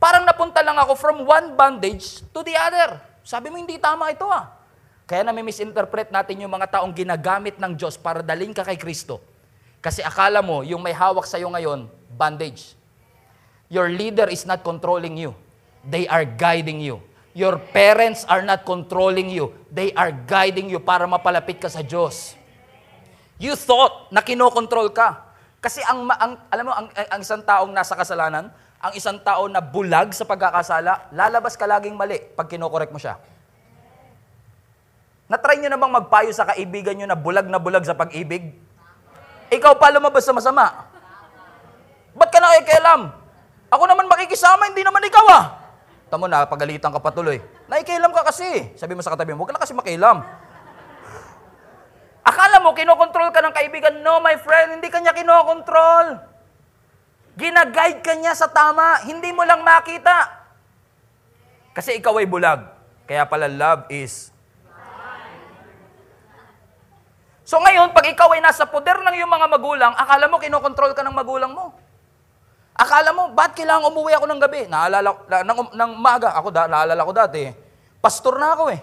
Parang 0.01 0.25
napunta 0.25 0.65
lang 0.65 0.77
ako 0.81 0.93
from 0.97 1.17
one 1.29 1.57
bandage 1.57 2.25
to 2.33 2.41
the 2.41 2.57
other. 2.57 3.01
Sabi 3.21 3.53
mo, 3.53 3.61
hindi 3.61 3.77
tama 3.77 4.09
ito 4.09 4.25
ah. 4.29 4.49
Kaya 5.05 5.27
na 5.27 5.35
misinterpret 5.37 6.09
natin 6.09 6.41
yung 6.45 6.53
mga 6.53 6.81
taong 6.81 6.93
ginagamit 6.95 7.61
ng 7.61 7.77
Diyos 7.77 8.01
para 8.01 8.25
dalhin 8.25 8.57
ka 8.57 8.65
kay 8.65 8.81
Kristo. 8.81 9.21
Kasi 9.81 10.05
akala 10.05 10.41
mo, 10.41 10.61
yung 10.65 10.81
may 10.81 10.93
hawak 10.93 11.25
sa'yo 11.25 11.49
ngayon, 11.53 11.89
bandage. 12.13 12.77
Your 13.73 13.89
leader 13.89 14.29
is 14.29 14.45
not 14.45 14.61
controlling 14.61 15.17
you. 15.17 15.33
They 15.87 16.05
are 16.09 16.29
guiding 16.29 16.85
you. 16.85 17.01
Your 17.33 17.57
parents 17.57 18.27
are 18.27 18.43
not 18.43 18.67
controlling 18.67 19.31
you. 19.31 19.55
They 19.71 19.95
are 19.95 20.11
guiding 20.11 20.69
you 20.69 20.83
para 20.83 21.07
mapalapit 21.07 21.63
ka 21.63 21.71
sa 21.71 21.81
Diyos. 21.81 22.35
You 23.41 23.57
thought 23.57 24.13
na 24.13 24.21
kinokontrol 24.21 24.93
ka. 24.93 25.31
Kasi 25.63 25.81
ang, 25.87 26.09
ang 26.11 26.37
alam 26.51 26.65
mo, 26.67 26.73
ang, 26.75 26.89
ang 26.93 27.21
isang 27.23 27.41
taong 27.41 27.71
nasa 27.71 27.95
kasalanan, 27.95 28.51
ang 28.81 28.93
isang 28.97 29.21
tao 29.21 29.45
na 29.47 29.61
bulag 29.63 30.11
sa 30.17 30.25
pagkakasala, 30.25 31.13
lalabas 31.13 31.55
ka 31.55 31.69
laging 31.69 31.95
mali 31.95 32.17
pag 32.33 32.49
kinokorek 32.49 32.91
mo 32.91 32.99
siya. 32.99 33.21
Natry 35.31 35.63
nyo 35.63 35.71
na 35.71 35.79
bang 35.79 35.95
magpayo 35.95 36.33
sa 36.35 36.49
kaibigan 36.51 36.99
nyo 36.99 37.07
na 37.07 37.15
bulag 37.15 37.47
na 37.47 37.63
bulag 37.63 37.87
sa 37.87 37.95
pag-ibig? 37.95 38.51
Ikaw 39.53 39.79
pa 39.79 39.95
lumabas 39.95 40.27
sa 40.27 40.35
masama. 40.35 40.91
Ba't 42.17 42.29
ka 42.35 42.43
nakikialam? 42.43 43.15
Ako 43.71 43.87
naman 43.87 44.11
makikisama, 44.11 44.67
hindi 44.67 44.83
naman 44.83 45.07
ikaw 45.07 45.27
ah. 45.31 45.60
Tamo 46.11 46.27
na, 46.27 46.43
pagalitan 46.43 46.91
ka 46.91 46.99
patuloy. 46.99 47.39
Nakikialam 47.71 48.11
ka 48.11 48.27
kasi. 48.27 48.75
Sabi 48.75 48.99
mo 48.99 49.01
sa 49.01 49.15
katabi 49.15 49.31
mo, 49.31 49.47
huwag 49.47 49.55
ka 49.55 49.57
na 49.57 49.63
kasi 49.63 49.79
makialam. 49.79 50.27
Akala 52.27 52.59
mo, 52.59 52.75
kinokontrol 52.75 53.31
ka 53.31 53.39
ng 53.39 53.55
kaibigan. 53.55 53.95
No, 54.03 54.19
my 54.19 54.35
friend, 54.43 54.75
hindi 54.75 54.91
ka 54.91 54.99
niya 54.99 55.15
kinokontrol. 55.15 56.19
Ginaguide 57.39 58.03
ka 58.03 58.19
niya 58.19 58.35
sa 58.35 58.51
tama. 58.51 59.07
Hindi 59.07 59.31
mo 59.31 59.47
lang 59.47 59.63
makita. 59.63 60.43
Kasi 61.71 62.03
ikaw 62.03 62.19
ay 62.19 62.27
bulag. 62.27 62.67
Kaya 63.07 63.23
pala 63.31 63.47
love 63.47 63.87
is 63.89 64.35
So 67.51 67.59
ngayon, 67.59 67.91
pag 67.91 68.07
ikaw 68.07 68.31
ay 68.31 68.39
nasa 68.39 68.63
poder 68.63 69.03
ng 69.03 69.11
iyong 69.11 69.27
mga 69.27 69.51
magulang, 69.51 69.91
akala 69.99 70.31
mo 70.31 70.39
kinokontrol 70.39 70.95
ka 70.95 71.03
ng 71.03 71.11
magulang 71.11 71.51
mo. 71.51 71.75
Akala 72.75 73.13
mo, 73.13 73.35
ba't 73.35 73.53
kailangan 73.53 73.91
umuwi 73.91 74.15
ako 74.17 74.27
ng 74.31 74.41
gabi? 74.41 74.61
Naalala, 74.71 75.11
na, 75.29 75.37
ng, 75.45 75.61
ng 75.75 75.91
maga, 75.99 76.33
ako 76.33 76.49
da, 76.49 76.65
naalala 76.71 77.03
ko 77.05 77.13
dati, 77.13 77.51
pastor 78.01 78.41
na 78.41 78.57
ako 78.57 78.65
eh. 78.73 78.81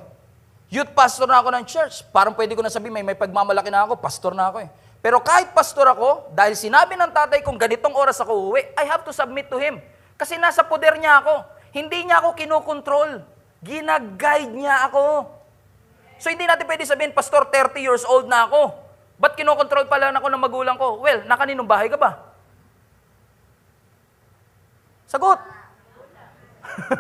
Youth 0.68 0.92
pastor 0.92 1.32
na 1.32 1.40
ako 1.40 1.50
ng 1.56 1.66
church. 1.66 2.04
Parang 2.12 2.36
pwede 2.36 2.52
ko 2.52 2.60
na 2.60 2.68
sabihin, 2.68 2.92
may, 2.92 3.04
may 3.04 3.16
pagmamalaki 3.16 3.72
na 3.72 3.88
ako, 3.88 3.96
pastor 4.04 4.36
na 4.36 4.52
ako 4.52 4.68
eh. 4.68 4.70
Pero 5.00 5.24
kahit 5.24 5.56
pastor 5.56 5.88
ako, 5.88 6.36
dahil 6.36 6.60
sinabi 6.60 7.00
ng 7.00 7.08
tatay 7.08 7.40
kong 7.40 7.56
ganitong 7.56 7.96
oras 7.96 8.20
ako 8.20 8.52
uwi, 8.52 8.68
I 8.76 8.84
have 8.84 9.08
to 9.08 9.16
submit 9.16 9.48
to 9.48 9.56
him. 9.56 9.80
Kasi 10.20 10.36
nasa 10.36 10.68
poder 10.68 11.00
niya 11.00 11.24
ako. 11.24 11.48
Hindi 11.72 12.12
niya 12.12 12.20
ako 12.20 12.36
kinokontrol. 12.36 13.24
Ginaguide 13.64 14.52
niya 14.52 14.92
ako. 14.92 15.32
So 16.20 16.28
hindi 16.34 16.44
natin 16.44 16.68
pwede 16.68 16.84
sabihin, 16.84 17.16
Pastor, 17.16 17.48
30 17.48 17.78
years 17.80 18.04
old 18.04 18.28
na 18.28 18.50
ako. 18.50 18.74
Ba't 19.16 19.40
kinokontrol 19.40 19.88
pala 19.88 20.12
ako 20.12 20.28
ng 20.28 20.42
magulang 20.42 20.76
ko? 20.76 21.00
Well, 21.00 21.24
nakaninong 21.24 21.70
bahay 21.70 21.88
ka 21.88 21.96
ba? 21.96 22.27
Sagot. 25.08 25.40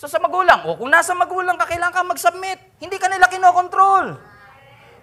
so 0.00 0.10
sa 0.10 0.18
magulang, 0.18 0.66
o 0.66 0.74
kung 0.74 0.90
nasa 0.90 1.14
magulang 1.14 1.54
ka, 1.54 1.70
kailangan 1.70 1.94
ka 1.94 2.02
mag-submit. 2.02 2.58
Hindi 2.82 2.98
ka 2.98 3.06
nila 3.06 3.30
kinokontrol. 3.30 4.18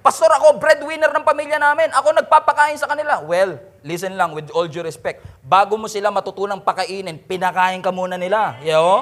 Pastor, 0.06 0.30
ako 0.30 0.62
breadwinner 0.62 1.10
ng 1.10 1.26
pamilya 1.26 1.58
namin. 1.58 1.90
Ako 1.90 2.14
nagpapakain 2.14 2.78
sa 2.78 2.86
kanila. 2.86 3.26
Well, 3.26 3.58
listen 3.82 4.14
lang 4.14 4.38
with 4.38 4.54
all 4.54 4.70
due 4.70 4.86
respect. 4.86 5.26
Bago 5.42 5.82
mo 5.82 5.90
sila 5.90 6.14
matutunang 6.14 6.62
pakainin, 6.62 7.18
pinakain 7.18 7.82
ka 7.82 7.90
muna 7.90 8.14
nila. 8.14 8.54
Yo? 8.62 9.02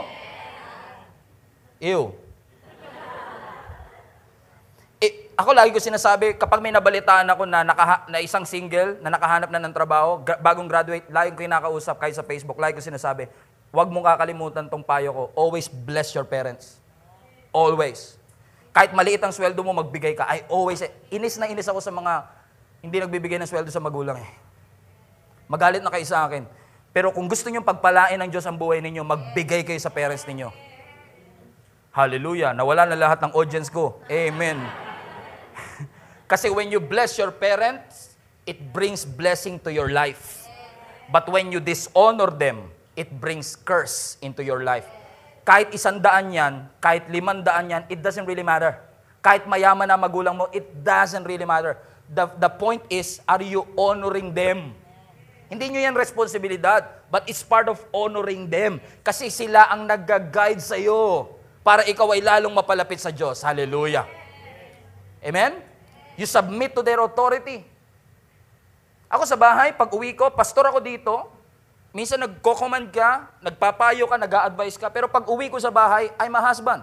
Ew. 1.84 2.16
Eh, 5.04 5.23
ako 5.34 5.50
lagi 5.54 5.74
ko 5.74 5.82
sinasabi, 5.82 6.38
kapag 6.38 6.62
may 6.62 6.70
nabalitaan 6.70 7.26
ako 7.26 7.50
na, 7.50 7.66
nakaha, 7.66 8.06
na 8.06 8.22
isang 8.22 8.46
single 8.46 9.02
na 9.02 9.10
nakahanap 9.10 9.50
na 9.50 9.62
ng 9.62 9.74
trabaho, 9.74 10.22
gra- 10.22 10.38
bagong 10.38 10.70
graduate, 10.70 11.10
lagi 11.10 11.34
ko 11.34 11.42
kinakausap 11.42 11.98
kahit 11.98 12.14
sa 12.14 12.26
Facebook, 12.26 12.58
lagi 12.62 12.78
ko 12.78 12.82
sinasabi, 12.82 13.26
huwag 13.74 13.90
mong 13.90 14.06
kakalimutan 14.14 14.70
tong 14.70 14.86
payo 14.86 15.10
ko. 15.10 15.24
Always 15.34 15.66
bless 15.66 16.14
your 16.14 16.26
parents. 16.26 16.78
Always. 17.50 18.22
Kahit 18.74 18.94
maliit 18.94 19.22
ang 19.22 19.34
sweldo 19.34 19.62
mo, 19.62 19.74
magbigay 19.74 20.14
ka. 20.14 20.26
I 20.30 20.46
always, 20.50 20.86
inis 21.10 21.38
na 21.42 21.50
inis 21.50 21.70
ako 21.70 21.82
sa 21.82 21.90
mga 21.90 22.30
hindi 22.86 22.98
nagbibigay 23.02 23.38
ng 23.42 23.50
sweldo 23.50 23.70
sa 23.74 23.82
magulang 23.82 24.18
eh. 24.22 24.30
Magalit 25.50 25.82
na 25.82 25.90
kayo 25.90 26.06
sa 26.06 26.26
akin. 26.30 26.46
Pero 26.94 27.10
kung 27.10 27.26
gusto 27.26 27.50
niyo 27.50 27.66
pagpalain 27.66 28.22
ng 28.22 28.30
Diyos 28.30 28.46
ang 28.46 28.58
buhay 28.58 28.82
ninyo, 28.86 29.02
magbigay 29.02 29.66
kayo 29.66 29.82
sa 29.82 29.90
parents 29.90 30.30
ninyo. 30.30 30.54
Hallelujah. 31.94 32.54
Nawala 32.54 32.90
na 32.90 32.98
lahat 32.98 33.22
ng 33.22 33.34
audience 33.34 33.70
ko. 33.70 34.02
Amen. 34.10 34.83
Kasi 36.28 36.50
when 36.50 36.72
you 36.72 36.80
bless 36.80 37.20
your 37.20 37.32
parents, 37.32 38.16
it 38.48 38.60
brings 38.72 39.04
blessing 39.04 39.60
to 39.64 39.72
your 39.72 39.92
life. 39.92 40.48
But 41.12 41.28
when 41.28 41.52
you 41.52 41.60
dishonor 41.60 42.32
them, 42.32 42.72
it 42.96 43.12
brings 43.12 43.56
curse 43.56 44.18
into 44.24 44.42
your 44.44 44.64
life. 44.64 44.88
Kahit 45.44 45.76
isang 45.76 46.00
daan 46.00 46.32
yan, 46.32 46.72
kahit 46.80 47.12
limang 47.12 47.44
daan 47.44 47.68
yan, 47.68 47.84
it 47.92 48.00
doesn't 48.00 48.24
really 48.24 48.46
matter. 48.46 48.80
Kahit 49.20 49.44
mayaman 49.44 49.88
na 49.88 50.00
magulang 50.00 50.36
mo, 50.40 50.48
it 50.56 50.64
doesn't 50.84 51.28
really 51.28 51.44
matter. 51.44 51.76
The, 52.08 52.32
the 52.40 52.52
point 52.52 52.84
is, 52.88 53.20
are 53.28 53.44
you 53.44 53.68
honoring 53.76 54.32
them? 54.32 54.72
Hindi 55.52 55.70
nyo 55.70 55.80
yan 55.84 55.96
responsibilidad, 55.96 57.04
but 57.12 57.28
it's 57.28 57.44
part 57.44 57.68
of 57.68 57.78
honoring 57.92 58.48
them. 58.48 58.80
Kasi 59.04 59.28
sila 59.28 59.68
ang 59.68 59.84
nag-guide 59.84 60.64
sa'yo 60.64 61.30
para 61.64 61.84
ikaw 61.88 62.12
ay 62.16 62.24
lalong 62.24 62.56
mapalapit 62.56 63.00
sa 63.00 63.12
Diyos. 63.12 63.44
Hallelujah. 63.44 64.08
Amen? 65.24 65.73
You 66.14 66.30
submit 66.30 66.78
to 66.78 66.86
their 66.86 67.02
authority. 67.02 67.66
Ako 69.10 69.30
sa 69.30 69.38
bahay, 69.38 69.74
pag 69.74 69.90
uwi 69.94 70.18
ko, 70.18 70.34
pastor 70.34 70.66
ako 70.66 70.82
dito, 70.82 71.30
minsan 71.94 72.18
nagko-command 72.18 72.90
ka, 72.90 73.30
nagpapayo 73.46 74.10
ka, 74.10 74.18
nag-a-advise 74.18 74.78
ka, 74.78 74.90
pero 74.90 75.06
pag 75.06 75.26
uwi 75.30 75.54
ko 75.54 75.62
sa 75.62 75.70
bahay, 75.70 76.10
I'm 76.18 76.34
a 76.34 76.42
husband. 76.42 76.82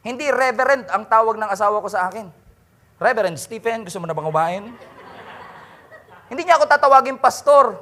Hindi 0.00 0.28
reverend 0.32 0.88
ang 0.88 1.04
tawag 1.04 1.36
ng 1.36 1.48
asawa 1.48 1.80
ko 1.80 1.88
sa 1.92 2.08
akin. 2.08 2.28
Reverend 2.96 3.36
Stephen, 3.36 3.84
gusto 3.84 4.00
mo 4.00 4.08
na 4.08 4.16
bang 4.16 4.28
umain? 4.28 4.64
Hindi 6.32 6.42
niya 6.48 6.56
ako 6.56 6.64
tatawagin 6.68 7.20
pastor. 7.20 7.76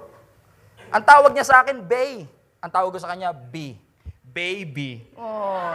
Ang 0.90 1.02
tawag 1.06 1.30
niya 1.30 1.46
sa 1.46 1.62
akin, 1.62 1.78
Bay. 1.78 2.26
Ang 2.58 2.70
tawag 2.74 2.90
ko 2.90 2.98
sa 2.98 3.14
kanya, 3.14 3.30
B. 3.30 3.78
Baby. 4.22 5.06
Oh. 5.14 5.70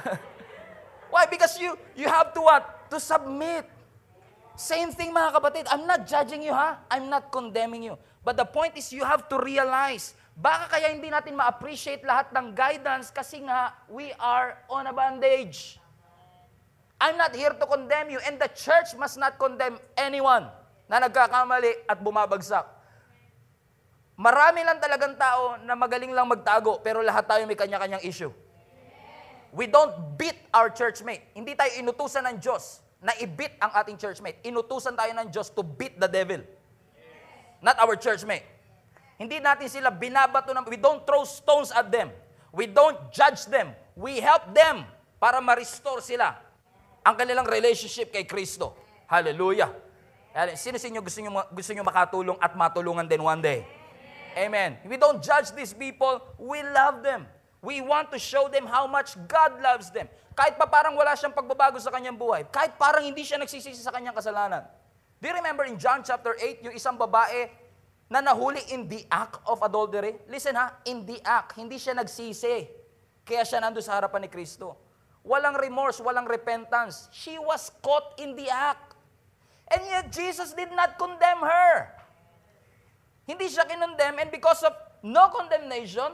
Why? 1.12 1.28
Because 1.28 1.60
you 1.60 1.76
you 1.92 2.08
have 2.08 2.32
to 2.32 2.40
what? 2.40 2.79
To 2.90 2.98
submit. 2.98 3.66
Same 4.58 4.92
thing 4.92 5.14
mga 5.14 5.40
kapatid. 5.40 5.64
I'm 5.72 5.88
not 5.88 6.04
judging 6.04 6.44
you 6.44 6.52
ha. 6.52 6.76
I'm 6.92 7.08
not 7.08 7.32
condemning 7.32 7.86
you. 7.86 7.96
But 8.20 8.36
the 8.36 8.44
point 8.44 8.76
is 8.76 8.92
you 8.92 9.06
have 9.08 9.24
to 9.32 9.40
realize, 9.40 10.12
baka 10.36 10.76
kaya 10.76 10.92
hindi 10.92 11.08
natin 11.08 11.38
ma-appreciate 11.38 12.04
lahat 12.04 12.28
ng 12.36 12.52
guidance 12.52 13.08
kasi 13.08 13.40
nga 13.40 13.72
we 13.88 14.12
are 14.20 14.60
on 14.68 14.84
a 14.84 14.92
bandage. 14.92 15.80
I'm 17.00 17.16
not 17.16 17.32
here 17.32 17.56
to 17.56 17.64
condemn 17.64 18.12
you 18.12 18.20
and 18.28 18.36
the 18.36 18.52
church 18.52 18.92
must 19.00 19.16
not 19.16 19.40
condemn 19.40 19.80
anyone 19.96 20.52
na 20.84 21.00
nagkakamali 21.00 21.88
at 21.88 21.96
bumabagsak. 21.96 22.68
Marami 24.20 24.60
lang 24.60 24.76
talagang 24.76 25.16
tao 25.16 25.56
na 25.64 25.72
magaling 25.72 26.12
lang 26.12 26.28
magtago 26.28 26.76
pero 26.84 27.00
lahat 27.00 27.24
tayo 27.24 27.48
may 27.48 27.56
kanya-kanyang 27.56 28.04
issue. 28.04 28.28
We 29.50 29.66
don't 29.66 30.14
beat 30.14 30.38
our 30.54 30.70
churchmate. 30.70 31.26
Hindi 31.34 31.58
tayo 31.58 31.74
inutusan 31.74 32.22
ng 32.26 32.36
Diyos 32.38 32.82
na 33.02 33.16
i-beat 33.18 33.58
ang 33.58 33.74
ating 33.74 33.98
churchmate. 33.98 34.38
Inutusan 34.46 34.94
tayo 34.94 35.10
ng 35.10 35.26
Diyos 35.32 35.50
to 35.50 35.66
beat 35.66 35.98
the 35.98 36.06
devil. 36.06 36.44
Not 37.58 37.76
our 37.82 37.98
churchmate. 37.98 38.46
Hindi 39.20 39.42
natin 39.42 39.68
sila 39.68 39.92
binabato 39.92 40.54
ng, 40.54 40.64
we 40.70 40.80
don't 40.80 41.04
throw 41.04 41.26
stones 41.28 41.74
at 41.74 41.92
them. 41.92 42.08
We 42.54 42.70
don't 42.70 42.96
judge 43.12 43.44
them. 43.50 43.76
We 43.98 44.22
help 44.22 44.54
them 44.56 44.88
para 45.20 45.42
ma-restore 45.44 46.00
sila 46.00 46.40
ang 47.04 47.16
kanilang 47.16 47.44
relationship 47.44 48.12
kay 48.12 48.24
Kristo. 48.24 48.72
Hallelujah. 49.10 49.74
Sino 50.54 50.78
sa 50.78 50.86
inyo 50.86 51.02
gusto 51.02 51.18
nyo, 51.20 51.42
gusto 51.50 51.74
nyo 51.74 51.84
makatulong 51.84 52.38
at 52.38 52.54
matulungan 52.54 53.04
din 53.04 53.20
one 53.20 53.42
day? 53.42 53.66
Amen. 54.38 54.78
We 54.86 54.94
don't 54.94 55.18
judge 55.18 55.50
these 55.52 55.74
people, 55.74 56.22
we 56.38 56.62
love 56.62 57.02
them. 57.02 57.26
We 57.60 57.84
want 57.84 58.08
to 58.12 58.18
show 58.18 58.48
them 58.48 58.64
how 58.64 58.88
much 58.88 59.16
God 59.28 59.60
loves 59.60 59.92
them. 59.92 60.08
Kahit 60.32 60.56
pa 60.56 60.64
parang 60.64 60.96
wala 60.96 61.12
siyang 61.12 61.36
pagbabago 61.36 61.76
sa 61.76 61.92
kanyang 61.92 62.16
buhay. 62.16 62.48
Kahit 62.48 62.80
parang 62.80 63.04
hindi 63.04 63.20
siya 63.20 63.36
nagsisisi 63.36 63.76
sa 63.76 63.92
kanyang 63.92 64.16
kasalanan. 64.16 64.64
Do 65.20 65.28
you 65.28 65.36
remember 65.36 65.68
in 65.68 65.76
John 65.76 66.00
chapter 66.00 66.32
8, 66.32 66.64
yung 66.64 66.72
isang 66.72 66.96
babae 66.96 67.52
na 68.08 68.24
nahuli 68.24 68.64
in 68.72 68.88
the 68.88 69.04
act 69.12 69.44
of 69.44 69.60
adultery? 69.60 70.16
Listen 70.32 70.56
ha, 70.56 70.80
in 70.88 71.04
the 71.04 71.20
act. 71.20 71.60
Hindi 71.60 71.76
siya 71.76 71.92
nagsisi. 71.92 72.64
Kaya 73.28 73.44
siya 73.44 73.60
nandun 73.60 73.84
sa 73.84 74.00
harapan 74.00 74.24
ni 74.24 74.32
Kristo. 74.32 74.80
Walang 75.20 75.60
remorse, 75.60 76.00
walang 76.00 76.24
repentance. 76.24 77.12
She 77.12 77.36
was 77.36 77.68
caught 77.84 78.16
in 78.16 78.32
the 78.32 78.48
act. 78.48 78.96
And 79.68 79.84
yet 79.84 80.08
Jesus 80.08 80.56
did 80.56 80.72
not 80.72 80.96
condemn 80.96 81.44
her. 81.44 82.00
Hindi 83.28 83.46
siya 83.46 83.68
kinondemn 83.68 84.18
and 84.26 84.30
because 84.34 84.64
of 84.66 84.74
no 85.06 85.30
condemnation, 85.30 86.10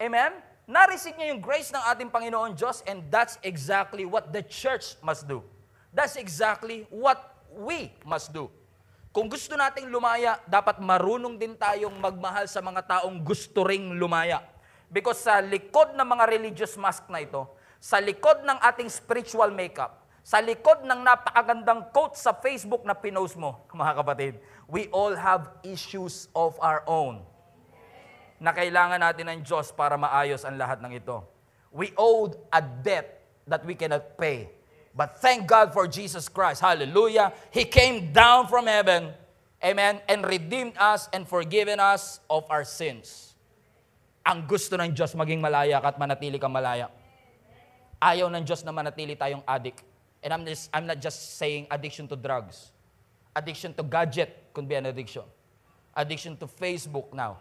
amen, 0.00 0.32
na-receive 0.66 1.14
niya 1.14 1.30
yung 1.30 1.38
grace 1.38 1.70
ng 1.70 1.78
ating 1.94 2.10
Panginoon 2.10 2.58
Diyos 2.58 2.82
and 2.90 3.06
that's 3.06 3.38
exactly 3.46 4.02
what 4.02 4.34
the 4.34 4.42
church 4.42 4.98
must 4.98 5.30
do. 5.30 5.40
That's 5.94 6.18
exactly 6.18 6.90
what 6.90 7.22
we 7.54 7.94
must 8.02 8.34
do. 8.34 8.50
Kung 9.14 9.30
gusto 9.30 9.54
nating 9.56 9.88
lumaya, 9.88 10.42
dapat 10.44 10.82
marunong 10.82 11.38
din 11.38 11.56
tayong 11.56 11.94
magmahal 11.96 12.44
sa 12.50 12.60
mga 12.60 12.84
taong 12.84 13.16
gusto 13.22 13.64
ring 13.64 13.96
lumaya. 13.96 14.44
Because 14.90 15.22
sa 15.22 15.40
likod 15.40 15.94
ng 15.96 16.04
mga 16.04 16.24
religious 16.28 16.74
mask 16.76 17.08
na 17.08 17.22
ito, 17.22 17.46
sa 17.80 18.02
likod 18.02 18.42
ng 18.42 18.58
ating 18.60 18.90
spiritual 18.90 19.48
makeup, 19.54 20.04
sa 20.26 20.42
likod 20.42 20.82
ng 20.82 21.00
napakagandang 21.06 21.94
quote 21.94 22.18
sa 22.18 22.34
Facebook 22.34 22.82
na 22.82 22.92
pinost 22.92 23.38
mo, 23.38 23.62
mga 23.72 23.94
kapatid, 24.02 24.34
we 24.66 24.90
all 24.90 25.14
have 25.14 25.54
issues 25.62 26.26
of 26.34 26.58
our 26.58 26.82
own 26.90 27.22
na 28.40 28.52
kailangan 28.52 29.00
natin 29.00 29.26
ng 29.32 29.38
Diyos 29.44 29.72
para 29.72 29.96
maayos 29.96 30.44
ang 30.44 30.56
lahat 30.60 30.80
ng 30.84 30.92
ito. 30.92 31.24
We 31.72 31.92
owed 31.96 32.36
a 32.52 32.60
debt 32.60 33.24
that 33.48 33.64
we 33.64 33.76
cannot 33.76 34.16
pay. 34.16 34.50
But 34.96 35.20
thank 35.20 35.44
God 35.44 35.76
for 35.76 35.84
Jesus 35.84 36.28
Christ. 36.28 36.64
Hallelujah. 36.64 37.32
He 37.52 37.68
came 37.68 38.16
down 38.16 38.48
from 38.48 38.64
heaven, 38.64 39.12
amen, 39.60 40.00
and 40.08 40.24
redeemed 40.24 40.72
us 40.80 41.08
and 41.12 41.28
forgiven 41.28 41.76
us 41.76 42.20
of 42.32 42.48
our 42.48 42.64
sins. 42.64 43.36
Ang 44.24 44.48
gusto 44.48 44.74
ng 44.74 44.96
Diyos 44.96 45.12
maging 45.12 45.38
malaya 45.38 45.78
ka 45.84 45.92
at 45.92 46.00
manatili 46.00 46.40
kang 46.40 46.50
malaya. 46.50 46.88
Ayaw 48.00 48.32
ng 48.32 48.42
Diyos 48.42 48.64
na 48.64 48.72
manatili 48.72 49.14
tayong 49.14 49.44
addict. 49.44 49.84
And 50.24 50.32
I'm, 50.32 50.44
just, 50.48 50.72
I'm 50.72 50.88
not 50.88 50.98
just 50.98 51.36
saying 51.36 51.68
addiction 51.70 52.08
to 52.08 52.16
drugs. 52.16 52.72
Addiction 53.36 53.76
to 53.76 53.84
gadget 53.84 54.48
could 54.56 54.66
be 54.66 54.74
an 54.74 54.88
addiction. 54.88 55.22
Addiction 55.92 56.36
to 56.40 56.48
Facebook 56.48 57.12
now. 57.12 57.36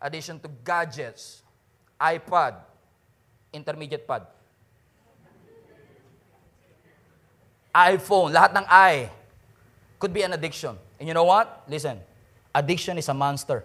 Addiction 0.00 0.40
to 0.40 0.48
gadgets. 0.64 1.44
iPad. 2.00 2.64
Intermediate 3.52 4.08
pad. 4.08 4.24
iPhone. 7.70 8.34
Lahat 8.34 8.50
ng 8.56 8.66
i 8.66 9.12
could 10.00 10.16
be 10.16 10.24
an 10.24 10.32
addiction. 10.32 10.74
And 10.98 11.06
you 11.06 11.14
know 11.14 11.28
what? 11.28 11.62
Listen. 11.68 12.00
Addiction 12.50 12.98
is 12.98 13.06
a 13.06 13.14
monster. 13.14 13.62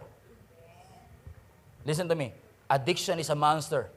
Listen 1.87 2.05
to 2.11 2.13
me. 2.13 2.35
Addiction 2.69 3.17
is 3.17 3.31
a 3.31 3.37
monster. 3.37 3.89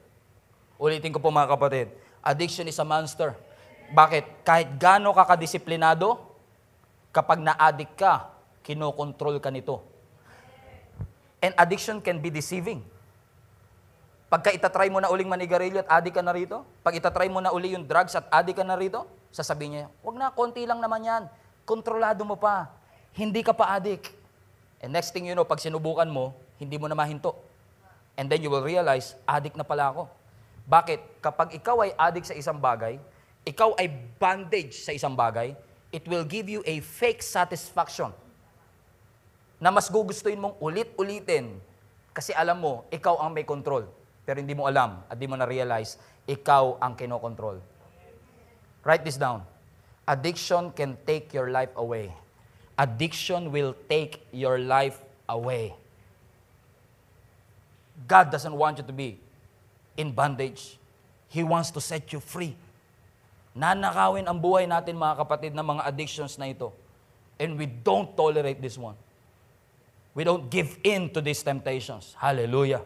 Ulitin 0.78 1.10
ko 1.10 1.18
po 1.18 1.34
mga 1.34 1.50
kapatid. 1.50 1.86
Addiction 2.22 2.70
is 2.70 2.78
a 2.78 2.86
monster. 2.86 3.34
Bakit? 3.90 4.46
Kahit 4.46 4.78
gaano 4.78 5.10
ka 5.10 5.34
kadisiplinado, 5.34 6.20
kapag 7.10 7.42
na-addict 7.42 7.98
ka, 7.98 8.30
kinokontrol 8.62 9.40
ka 9.42 9.50
nito. 9.50 9.80
And 11.38 11.54
addiction 11.54 12.02
can 12.02 12.18
be 12.18 12.34
deceiving. 12.34 12.82
Pagka 14.28 14.52
itatry 14.52 14.92
mo 14.92 15.00
na 15.00 15.08
uling 15.08 15.30
manigarilyo 15.30 15.80
at 15.86 16.02
addict 16.02 16.18
ka 16.18 16.24
na 16.24 16.36
rito, 16.36 16.60
pag 16.84 16.92
itatry 16.92 17.32
mo 17.32 17.40
na 17.40 17.48
uli 17.48 17.72
yung 17.72 17.86
drugs 17.86 18.12
at 18.12 18.28
addict 18.28 18.60
ka 18.60 18.66
na 18.66 18.76
rito, 18.76 19.08
sasabihin 19.32 19.70
niya, 19.72 19.86
wag 20.04 20.16
na, 20.20 20.28
konti 20.28 20.68
lang 20.68 20.84
naman 20.84 21.00
yan. 21.00 21.22
Kontrolado 21.64 22.28
mo 22.28 22.36
pa. 22.36 22.68
Hindi 23.16 23.40
ka 23.40 23.56
pa 23.56 23.72
addict. 23.72 24.12
And 24.84 24.92
next 24.92 25.16
thing 25.16 25.24
you 25.24 25.32
know, 25.32 25.48
pag 25.48 25.62
sinubukan 25.64 26.04
mo, 26.10 26.36
hindi 26.60 26.76
mo 26.76 26.90
na 26.90 26.98
mahinto. 26.98 27.32
And 28.20 28.28
then 28.28 28.44
you 28.44 28.52
will 28.52 28.66
realize, 28.66 29.16
addict 29.24 29.56
na 29.56 29.64
pala 29.64 29.96
ako. 29.96 30.12
Bakit? 30.68 31.24
Kapag 31.24 31.48
ikaw 31.56 31.88
ay 31.88 31.96
addict 31.96 32.28
sa 32.28 32.36
isang 32.36 32.60
bagay, 32.60 33.00
ikaw 33.48 33.72
ay 33.80 33.88
bandage 34.20 34.84
sa 34.84 34.92
isang 34.92 35.16
bagay, 35.16 35.56
it 35.88 36.04
will 36.04 36.26
give 36.26 36.52
you 36.52 36.60
a 36.68 36.84
fake 36.84 37.24
satisfaction 37.24 38.12
na 39.58 39.74
mas 39.74 39.90
gugustuhin 39.90 40.38
mong 40.38 40.54
ulit-ulitin 40.62 41.58
kasi 42.18 42.34
alam 42.34 42.58
mo, 42.58 42.82
ikaw 42.90 43.22
ang 43.22 43.30
may 43.30 43.46
control. 43.46 43.86
Pero 44.26 44.42
hindi 44.42 44.50
mo 44.50 44.66
alam 44.66 45.06
at 45.06 45.14
di 45.14 45.30
mo 45.30 45.38
na-realize, 45.38 45.98
ikaw 46.26 46.74
ang 46.82 46.98
kinokontrol. 46.98 47.62
Write 48.82 49.06
this 49.06 49.14
down. 49.14 49.46
Addiction 50.02 50.74
can 50.74 50.98
take 51.06 51.30
your 51.30 51.54
life 51.54 51.70
away. 51.78 52.10
Addiction 52.74 53.54
will 53.54 53.70
take 53.86 54.22
your 54.34 54.58
life 54.58 54.98
away. 55.30 55.78
God 58.06 58.34
doesn't 58.34 58.54
want 58.54 58.82
you 58.82 58.86
to 58.86 58.94
be 58.94 59.18
in 59.94 60.10
bondage. 60.10 60.78
He 61.30 61.46
wants 61.46 61.70
to 61.74 61.80
set 61.82 62.10
you 62.10 62.18
free. 62.18 62.58
Nanakawin 63.54 64.26
ang 64.26 64.38
buhay 64.38 64.66
natin 64.66 64.94
mga 64.94 65.22
kapatid 65.22 65.52
ng 65.54 65.66
mga 65.66 65.82
addictions 65.86 66.34
na 66.34 66.50
ito. 66.50 66.70
And 67.38 67.54
we 67.54 67.66
don't 67.66 68.14
tolerate 68.18 68.58
this 68.58 68.74
one. 68.74 68.98
We 70.14 70.24
don't 70.24 70.50
give 70.50 70.78
in 70.82 71.10
to 71.10 71.20
these 71.20 71.42
temptations. 71.42 72.16
Hallelujah. 72.18 72.82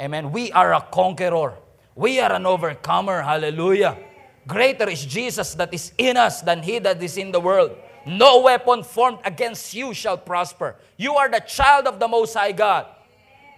Amen. 0.00 0.32
We 0.32 0.50
are 0.52 0.74
a 0.74 0.80
conqueror. 0.80 1.54
We 1.94 2.20
are 2.20 2.32
an 2.32 2.46
overcomer. 2.46 3.22
Hallelujah. 3.22 3.98
Greater 4.46 4.88
is 4.88 5.04
Jesus 5.04 5.54
that 5.54 5.72
is 5.72 5.92
in 5.98 6.16
us 6.16 6.40
than 6.40 6.62
he 6.62 6.78
that 6.80 7.02
is 7.02 7.16
in 7.16 7.30
the 7.30 7.40
world. 7.40 7.76
No 8.06 8.42
weapon 8.42 8.82
formed 8.82 9.18
against 9.24 9.74
you 9.74 9.94
shall 9.94 10.18
prosper. 10.18 10.74
You 10.96 11.14
are 11.14 11.30
the 11.30 11.40
child 11.40 11.86
of 11.86 12.00
the 12.00 12.08
Most 12.08 12.34
High 12.34 12.50
God. 12.50 12.86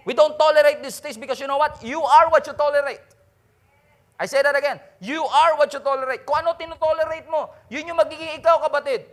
We 0.05 0.13
don't 0.13 0.37
tolerate 0.37 0.83
these 0.83 0.99
things 0.99 1.17
because 1.17 1.39
you 1.39 1.47
know 1.47 1.57
what? 1.57 1.81
You 1.83 2.03
are 2.03 2.29
what 2.29 2.45
you 2.45 2.53
tolerate. 2.53 3.01
I 4.19 4.27
say 4.27 4.41
that 4.43 4.55
again. 4.55 4.79
You 5.01 5.25
are 5.25 5.57
what 5.57 5.73
you 5.73 5.79
tolerate. 5.79 6.23
Kung 6.23 6.45
ano 6.45 6.53
tinotolerate 6.53 7.25
mo, 7.27 7.49
yun 7.67 7.89
yung 7.89 7.97
magiging 7.97 8.37
ikaw, 8.37 8.61
kapatid. 8.63 9.03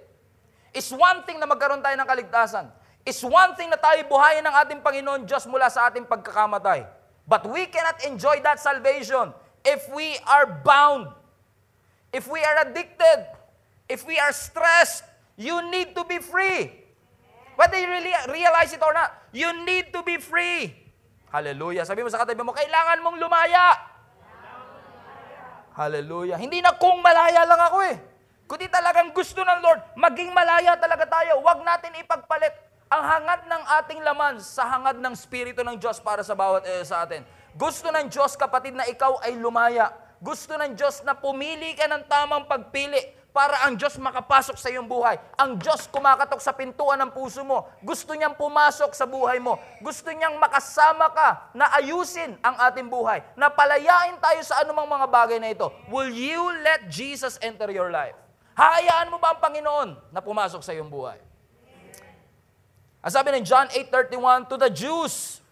It's 0.76 0.92
one 0.92 1.24
thing 1.24 1.40
na 1.40 1.48
magkaroon 1.48 1.80
tayo 1.80 1.96
ng 1.96 2.06
kaligtasan. 2.06 2.68
Is 3.02 3.18
one 3.22 3.54
thing 3.58 3.70
na 3.70 3.78
tayo 3.78 4.06
buhayin 4.06 4.46
ng 4.46 4.54
ating 4.62 4.80
Panginoon 4.82 5.26
Diyos 5.26 5.46
mula 5.50 5.66
sa 5.66 5.90
ating 5.90 6.06
pagkakamatay. 6.06 6.86
But 7.26 7.46
we 7.46 7.66
cannot 7.70 8.02
enjoy 8.06 8.42
that 8.42 8.58
salvation 8.58 9.34
if 9.62 9.86
we 9.94 10.18
are 10.26 10.46
bound, 10.46 11.10
if 12.10 12.26
we 12.26 12.42
are 12.42 12.66
addicted, 12.66 13.26
if 13.86 14.06
we 14.06 14.18
are 14.18 14.34
stressed. 14.34 15.06
You 15.32 15.64
need 15.72 15.96
to 15.96 16.04
be 16.04 16.20
free. 16.20 16.70
Whether 17.56 17.80
you 17.80 17.88
really 17.88 18.12
realize 18.28 18.70
it 18.76 18.84
or 18.84 18.92
not, 18.92 19.10
you 19.32 19.48
need 19.64 19.90
to 19.96 20.04
be 20.04 20.20
free. 20.20 20.76
Hallelujah. 21.32 21.88
Sabi 21.88 22.04
mo 22.04 22.12
sa 22.12 22.20
katabi 22.20 22.44
mo, 22.44 22.52
kailangan 22.52 23.00
mong 23.00 23.16
lumaya. 23.16 23.80
Hallelujah. 25.72 26.36
Hindi 26.36 26.60
na 26.60 26.76
kung 26.76 27.00
malaya 27.00 27.48
lang 27.48 27.60
ako 27.60 27.78
eh. 27.88 27.96
Kundi 28.44 28.68
talagang 28.68 29.16
gusto 29.16 29.40
ng 29.40 29.58
Lord, 29.64 29.80
maging 29.96 30.36
malaya 30.36 30.76
talaga 30.76 31.08
tayo. 31.08 31.40
Huwag 31.40 31.64
natin 31.64 31.96
ipagpalit 31.96 32.52
ang 32.92 33.02
hangad 33.09 33.48
ng 33.48 33.62
ating 33.81 34.00
laman 34.05 34.37
sa 34.37 34.68
hangad 34.68 35.00
ng 35.00 35.16
Espiritu 35.16 35.64
ng 35.64 35.81
Diyos 35.81 35.96
para 35.96 36.20
sa 36.20 36.37
bawat 36.37 36.68
eh, 36.68 36.85
sa 36.85 37.09
atin. 37.09 37.24
Gusto 37.57 37.88
ng 37.88 38.12
Diyos, 38.12 38.37
kapatid, 38.37 38.76
na 38.76 38.85
ikaw 38.85 39.16
ay 39.24 39.33
lumaya. 39.40 39.88
Gusto 40.20 40.52
ng 40.61 40.76
Diyos 40.76 41.00
na 41.00 41.16
pumili 41.16 41.72
ka 41.72 41.88
ng 41.88 42.05
tamang 42.05 42.44
pagpili 42.44 43.00
para 43.33 43.64
ang 43.64 43.81
Diyos 43.81 43.96
makapasok 43.96 44.61
sa 44.61 44.68
iyong 44.68 44.85
buhay. 44.85 45.16
Ang 45.40 45.57
Diyos 45.57 45.88
kumakatok 45.88 46.37
sa 46.44 46.52
pintuan 46.52 47.00
ng 47.00 47.16
puso 47.16 47.40
mo. 47.40 47.64
Gusto 47.81 48.12
niyang 48.12 48.37
pumasok 48.37 48.92
sa 48.92 49.09
buhay 49.09 49.40
mo. 49.40 49.57
Gusto 49.81 50.12
niyang 50.12 50.37
makasama 50.37 51.09
ka 51.16 51.48
na 51.57 51.72
ayusin 51.81 52.37
ang 52.44 52.61
ating 52.61 52.92
buhay. 52.92 53.24
Na 53.40 53.48
palayain 53.48 54.20
tayo 54.20 54.44
sa 54.44 54.61
anumang 54.61 54.87
mga 55.00 55.09
bagay 55.09 55.40
na 55.40 55.48
ito. 55.48 55.72
Will 55.88 56.12
you 56.12 56.44
let 56.61 56.92
Jesus 56.92 57.40
enter 57.40 57.72
your 57.72 57.88
life? 57.88 58.14
Hayaan 58.52 59.09
mo 59.09 59.16
ba 59.16 59.33
ang 59.33 59.40
Panginoon 59.40 60.12
na 60.12 60.20
pumasok 60.20 60.61
sa 60.61 60.76
iyong 60.76 60.92
buhay? 60.92 61.31
Ang 63.02 63.10
sabi 63.10 63.34
ng 63.34 63.44
John 63.44 63.66
8.31, 63.68 64.48
To 64.48 64.56
the 64.56 64.70
Jews 64.70 65.42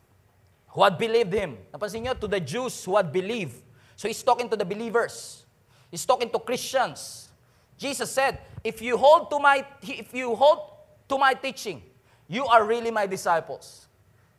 who 0.70 0.86
had 0.86 0.94
believed 0.94 1.34
Him. 1.34 1.58
Napansin 1.74 2.06
niyo, 2.06 2.14
to 2.14 2.30
the 2.30 2.38
Jews 2.38 2.78
who 2.86 2.94
had 2.94 3.10
believed. 3.10 3.58
So 3.98 4.06
He's 4.06 4.22
talking 4.22 4.46
to 4.48 4.56
the 4.56 4.64
believers. 4.64 5.42
He's 5.90 6.06
talking 6.06 6.30
to 6.30 6.38
Christians. 6.38 7.28
Jesus 7.74 8.12
said, 8.12 8.38
if 8.62 8.80
you 8.80 8.96
hold 8.96 9.30
to 9.32 9.38
my 9.40 9.64
if 9.82 10.12
you 10.12 10.36
hold 10.36 10.70
to 11.08 11.18
my 11.18 11.34
teaching, 11.34 11.82
you 12.28 12.46
are 12.46 12.62
really 12.62 12.90
my 12.92 13.06
disciples. 13.06 13.88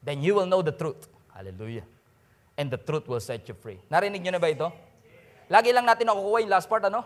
Then 0.01 0.21
you 0.21 0.35
will 0.35 0.45
know 0.45 0.61
the 0.61 0.71
truth. 0.71 1.09
Hallelujah. 1.33 1.83
And 2.57 2.71
the 2.71 2.77
truth 2.77 3.07
will 3.07 3.19
set 3.19 3.47
you 3.49 3.55
free. 3.57 3.79
Narinig 3.91 4.21
niyo 4.21 4.37
na 4.37 4.41
ba 4.41 4.49
ito? 4.49 4.69
Lagi 5.51 5.73
lang 5.73 5.83
natin 5.83 6.07
nakukuha 6.07 6.45
yung 6.45 6.53
last 6.53 6.69
part, 6.69 6.85
ano? 6.85 7.03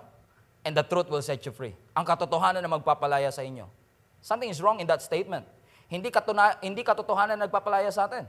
And 0.62 0.78
the 0.78 0.86
truth 0.86 1.10
will 1.10 1.24
set 1.24 1.42
you 1.46 1.54
free. 1.56 1.74
Ang 1.98 2.06
katotohanan 2.06 2.62
na 2.62 2.70
magpapalaya 2.70 3.32
sa 3.34 3.42
inyo. 3.42 3.66
Something 4.22 4.50
is 4.50 4.62
wrong 4.62 4.82
in 4.82 4.88
that 4.90 5.02
statement. 5.02 5.46
Hindi, 5.86 6.10
katuna, 6.10 6.58
hindi 6.62 6.82
katotohanan 6.82 7.38
na 7.38 7.46
nagpapalaya 7.46 7.90
sa 7.94 8.10
atin. 8.10 8.26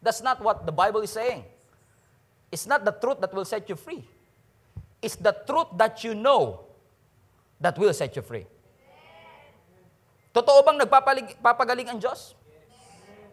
That's 0.00 0.24
not 0.24 0.40
what 0.40 0.64
the 0.64 0.72
Bible 0.72 1.04
is 1.04 1.12
saying. 1.12 1.44
It's 2.48 2.64
not 2.64 2.84
the 2.86 2.94
truth 2.94 3.20
that 3.20 3.32
will 3.34 3.44
set 3.44 3.68
you 3.68 3.76
free. 3.76 4.06
It's 5.02 5.16
the 5.16 5.34
truth 5.44 5.76
that 5.76 6.00
you 6.06 6.16
know 6.16 6.64
that 7.60 7.76
will 7.76 7.92
set 7.92 8.16
you 8.16 8.22
free. 8.24 8.48
Totoo 10.32 10.60
bang 10.64 10.76
nagpapagaling 10.80 11.88
ang 11.88 12.00
Diyos? 12.00 12.36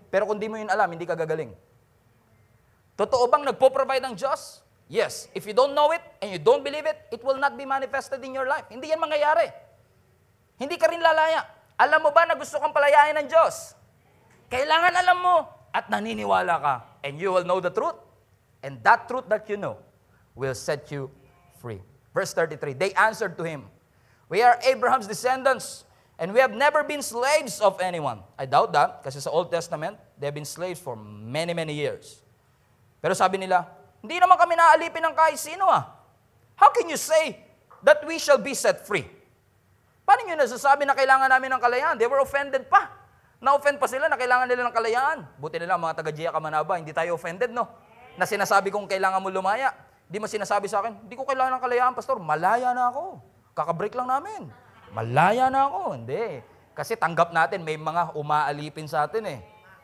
Pero 0.08 0.24
kung 0.24 0.40
di 0.40 0.48
mo 0.48 0.56
yun 0.56 0.72
alam, 0.72 0.88
hindi 0.88 1.04
ka 1.04 1.20
gagaling. 1.20 1.52
Totoo 2.96 3.28
bang 3.28 3.44
nagpo-provide 3.44 4.04
ang 4.06 4.16
Diyos? 4.16 4.64
Yes. 4.88 5.28
If 5.34 5.48
you 5.48 5.56
don't 5.56 5.74
know 5.74 5.90
it 5.92 6.04
and 6.22 6.32
you 6.32 6.40
don't 6.40 6.64
believe 6.64 6.86
it, 6.86 7.00
it 7.12 7.22
will 7.24 7.40
not 7.40 7.58
be 7.58 7.66
manifested 7.66 8.22
in 8.24 8.36
your 8.36 8.48
life. 8.48 8.68
Hindi 8.70 8.92
yan 8.92 9.02
mangyayari. 9.02 9.50
Hindi 10.60 10.76
ka 10.78 10.88
rin 10.88 11.02
lalaya. 11.02 11.44
Alam 11.78 12.06
mo 12.06 12.10
ba 12.14 12.26
na 12.30 12.38
gusto 12.38 12.58
kang 12.62 12.74
palayain 12.74 13.18
ng 13.18 13.28
Diyos? 13.28 13.74
Kailangan 14.50 14.94
alam 14.94 15.18
mo 15.18 15.36
at 15.74 15.90
naniniwala 15.90 16.56
ka. 16.62 16.76
And 17.02 17.18
you 17.18 17.34
will 17.34 17.44
know 17.44 17.58
the 17.58 17.74
truth. 17.74 17.98
And 18.64 18.80
that 18.86 19.10
truth 19.10 19.28
that 19.28 19.50
you 19.50 19.58
know 19.58 19.82
will 20.38 20.56
set 20.56 20.88
you 20.94 21.10
free. 21.60 21.82
Verse 22.14 22.32
33, 22.32 22.74
they 22.78 22.94
answered 22.94 23.36
to 23.38 23.44
him, 23.44 23.66
We 24.30 24.42
are 24.46 24.58
Abraham's 24.64 25.10
descendants, 25.10 25.84
and 26.22 26.32
we 26.32 26.40
have 26.40 26.54
never 26.54 26.86
been 26.86 27.02
slaves 27.02 27.60
of 27.60 27.82
anyone. 27.82 28.22
I 28.38 28.46
doubt 28.46 28.72
that, 28.74 29.04
kasi 29.04 29.20
sa 29.20 29.34
Old 29.34 29.50
Testament, 29.50 29.98
they 30.18 30.30
have 30.30 30.38
been 30.38 30.48
slaves 30.48 30.80
for 30.80 30.96
many, 30.96 31.54
many 31.58 31.74
years. 31.74 32.22
Pero 33.02 33.18
sabi 33.18 33.42
nila, 33.42 33.68
hindi 34.00 34.22
naman 34.22 34.38
kami 34.38 34.54
naalipin 34.56 35.04
ng 35.10 35.16
kahit 35.18 35.42
sino 35.42 35.66
ah. 35.68 35.90
How 36.56 36.70
can 36.70 36.88
you 36.88 36.96
say 37.02 37.42
that 37.82 38.06
we 38.06 38.22
shall 38.22 38.40
be 38.40 38.54
set 38.54 38.86
free? 38.86 39.10
Paano 40.04 40.22
nyo 40.28 40.36
nasasabi 40.36 40.84
na 40.84 40.96
kailangan 40.96 41.32
namin 41.32 41.56
ng 41.56 41.62
kalayaan? 41.64 41.96
They 41.96 42.08
were 42.08 42.20
offended 42.20 42.68
pa. 42.68 42.92
Na-offend 43.44 43.76
pa 43.80 43.88
sila 43.88 44.08
na 44.08 44.16
kailangan 44.16 44.48
nila 44.48 44.68
ng 44.68 44.76
kalayaan. 44.76 45.18
Buti 45.36 45.60
nila 45.60 45.76
mga 45.76 46.00
taga-Gia 46.00 46.32
Kamanaba, 46.32 46.80
hindi 46.80 46.96
tayo 46.96 47.20
offended, 47.20 47.52
no? 47.52 47.68
Na 48.16 48.24
sinasabi 48.24 48.72
kong 48.72 48.88
kailangan 48.88 49.20
mo 49.20 49.28
lumaya. 49.28 49.76
Hindi 50.08 50.20
mo 50.24 50.28
sinasabi 50.32 50.72
sa 50.72 50.84
akin, 50.84 51.08
hindi 51.08 51.16
ko 51.16 51.28
kailangan 51.28 51.60
ng 51.60 51.64
kalayaan, 51.64 51.92
Pastor. 51.96 52.20
Malaya 52.24 52.72
na 52.72 52.92
ako. 52.92 53.20
Kakabreak 53.52 53.96
lang 54.00 54.08
namin. 54.12 54.48
Malaya 54.96 55.52
na 55.52 55.68
ako. 55.68 55.82
Hindi. 56.00 56.40
Kasi 56.72 56.96
tanggap 56.96 57.36
natin, 57.36 57.64
may 57.68 57.76
mga 57.76 58.16
umaalipin 58.16 58.88
sa 58.88 59.10
atin 59.10 59.28
eh. 59.28 59.40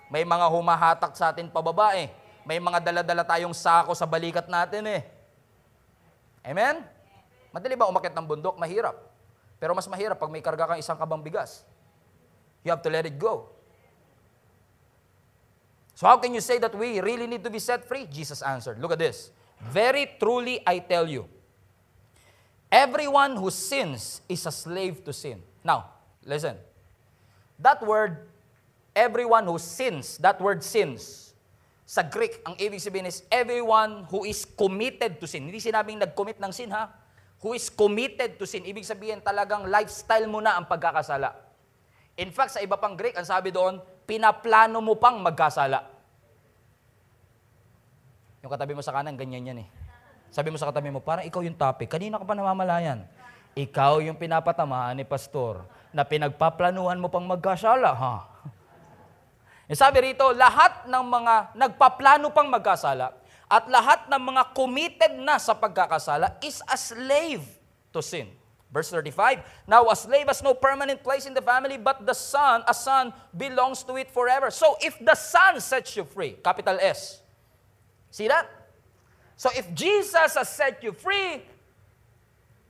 May 0.08 0.24
mga 0.24 0.46
humahatak 0.50 1.18
sa 1.20 1.34
atin 1.34 1.52
pababa 1.52 1.98
eh. 1.98 2.10
May 2.46 2.58
mga 2.64 2.80
dala-dala 2.82 3.26
tayong 3.26 3.54
sako 3.54 3.92
sa 3.92 4.08
balikat 4.08 4.48
natin 4.48 4.86
eh. 4.88 5.02
Amen? 6.46 6.82
Madali 7.52 7.76
ba 7.76 7.90
umakit 7.90 8.14
ng 8.14 8.26
bundok? 8.26 8.56
Mahirap. 8.56 9.09
Pero 9.60 9.76
mas 9.76 9.86
mahirap 9.92 10.16
pag 10.16 10.32
may 10.32 10.40
karga 10.40 10.66
kang 10.66 10.80
isang 10.80 10.96
kabang 10.96 11.20
bigas. 11.20 11.68
You 12.64 12.72
have 12.72 12.82
to 12.84 12.92
let 12.92 13.06
it 13.06 13.20
go. 13.20 13.52
So 16.00 16.08
how 16.08 16.16
can 16.16 16.32
you 16.32 16.40
say 16.40 16.60
that 16.64 16.72
we 16.72 17.04
really 17.04 17.28
need 17.28 17.44
to 17.44 17.52
be 17.52 17.60
set 17.60 17.84
free? 17.84 18.08
Jesus 18.08 18.40
answered. 18.40 18.80
Look 18.80 18.96
at 18.96 19.00
this. 19.04 19.36
Very 19.60 20.16
truly 20.16 20.64
I 20.64 20.80
tell 20.80 21.04
you, 21.04 21.28
everyone 22.72 23.36
who 23.36 23.52
sins 23.52 24.24
is 24.32 24.48
a 24.48 24.52
slave 24.52 25.04
to 25.04 25.12
sin. 25.12 25.44
Now, 25.60 25.92
listen. 26.24 26.56
That 27.60 27.84
word, 27.84 28.32
everyone 28.96 29.44
who 29.44 29.60
sins, 29.60 30.16
that 30.24 30.40
word 30.40 30.64
sins, 30.64 31.36
sa 31.84 32.06
Greek, 32.06 32.40
ang 32.48 32.56
ibig 32.56 32.80
sabihin 32.80 33.10
is 33.10 33.26
everyone 33.28 34.08
who 34.08 34.24
is 34.24 34.46
committed 34.46 35.20
to 35.20 35.28
sin. 35.28 35.52
Hindi 35.52 35.60
sinabing 35.60 36.00
nag-commit 36.00 36.40
ng 36.40 36.54
sin 36.56 36.72
ha. 36.72 36.88
Who 37.40 37.56
is 37.56 37.72
committed 37.72 38.36
to 38.36 38.44
sin. 38.44 38.68
Ibig 38.68 38.84
sabihin 38.84 39.24
talagang 39.24 39.72
lifestyle 39.72 40.28
mo 40.28 40.44
na 40.44 40.60
ang 40.60 40.68
pagkakasala. 40.68 41.32
In 42.20 42.36
fact, 42.36 42.60
sa 42.60 42.60
iba 42.60 42.76
pang 42.76 43.00
Greek, 43.00 43.16
ang 43.16 43.24
sabi 43.24 43.48
doon, 43.48 43.80
pinaplano 44.04 44.84
mo 44.84 45.00
pang 45.00 45.16
magkasala. 45.24 45.88
Yung 48.44 48.52
katabi 48.52 48.76
mo 48.76 48.84
sa 48.84 48.92
kanan, 48.92 49.16
ganyan 49.16 49.56
yan 49.56 49.60
eh. 49.64 49.68
Sabi 50.28 50.52
mo 50.52 50.60
sa 50.60 50.68
katabi 50.68 50.92
mo, 50.92 51.00
parang 51.00 51.24
ikaw 51.24 51.40
yung 51.40 51.56
topic. 51.56 51.88
Kanina 51.88 52.20
ka 52.20 52.28
pa 52.28 52.36
namamalayan. 52.36 53.08
Ikaw 53.56 54.04
yung 54.04 54.20
pinapatamaan 54.20 55.00
ni 55.00 55.08
pastor 55.08 55.64
na 55.96 56.04
pinagpaplanuhan 56.04 57.00
mo 57.00 57.08
pang 57.08 57.24
magkasala, 57.24 57.92
ha? 57.96 58.16
E 59.70 59.78
sabi 59.78 60.02
rito, 60.02 60.34
lahat 60.34 60.90
ng 60.90 61.06
mga 61.06 61.54
nagpaplano 61.54 62.34
pang 62.34 62.50
magkasala 62.50 63.19
at 63.50 63.66
lahat 63.66 64.06
ng 64.06 64.22
mga 64.22 64.44
committed 64.54 65.14
na 65.18 65.42
sa 65.42 65.58
pagkakasala 65.58 66.38
is 66.46 66.62
a 66.70 66.78
slave 66.78 67.42
to 67.90 68.00
sin. 68.00 68.30
Verse 68.70 68.94
35, 68.94 69.42
Now 69.66 69.90
a 69.90 69.98
slave 69.98 70.30
has 70.30 70.46
no 70.46 70.54
permanent 70.54 71.02
place 71.02 71.26
in 71.26 71.34
the 71.34 71.42
family, 71.42 71.82
but 71.82 72.06
the 72.06 72.14
son, 72.14 72.62
a 72.70 72.74
son, 72.74 73.10
belongs 73.34 73.82
to 73.82 73.98
it 73.98 74.14
forever. 74.14 74.54
So 74.54 74.78
if 74.78 74.94
the 75.02 75.18
son 75.18 75.58
sets 75.60 75.98
you 75.98 76.06
free, 76.06 76.38
capital 76.46 76.78
S, 76.78 77.26
see 78.14 78.30
that? 78.30 78.46
So 79.36 79.50
if 79.58 79.66
Jesus 79.74 80.38
has 80.38 80.50
set 80.50 80.84
you 80.86 80.94
free, 80.94 81.42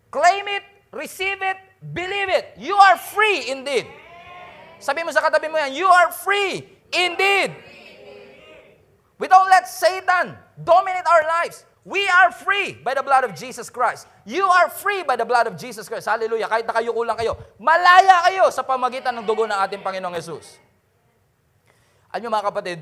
claim 0.09 0.47
it, 0.47 0.63
receive 0.93 1.43
it, 1.43 1.57
believe 1.91 2.31
it. 2.31 2.55
You 2.55 2.79
are 2.79 2.95
free 2.95 3.51
indeed. 3.51 3.83
Sabi 4.79 5.03
mo 5.03 5.11
sa 5.11 5.19
katabi 5.19 5.51
mo 5.51 5.59
yan, 5.59 5.75
you 5.75 5.87
are 5.91 6.15
free 6.15 6.63
indeed. 6.95 7.51
We 9.19 9.27
don't 9.27 9.51
let 9.51 9.67
Satan 9.67 10.39
dominate 10.63 11.07
our 11.07 11.23
lives. 11.41 11.63
We 11.87 12.05
are 12.05 12.29
free 12.29 12.75
by 12.75 12.93
the 12.93 13.01
blood 13.01 13.23
of 13.25 13.33
Jesus 13.33 13.71
Christ. 13.71 14.05
You 14.27 14.45
are 14.45 14.69
free 14.69 15.01
by 15.01 15.15
the 15.15 15.25
blood 15.25 15.47
of 15.47 15.55
Jesus 15.55 15.87
Christ. 15.87 16.05
Hallelujah. 16.05 16.45
Kahit 16.45 16.67
nakayuko 16.67 17.01
lang 17.07 17.17
kayo, 17.17 17.39
malaya 17.57 18.29
kayo 18.29 18.45
sa 18.51 18.61
pamagitan 18.61 19.15
ng 19.15 19.25
dugo 19.25 19.47
ng 19.47 19.57
ating 19.57 19.81
Panginoong 19.81 20.13
Yesus. 20.13 20.59
Ano 22.11 22.29
mga 22.29 22.45
kapatid, 22.51 22.79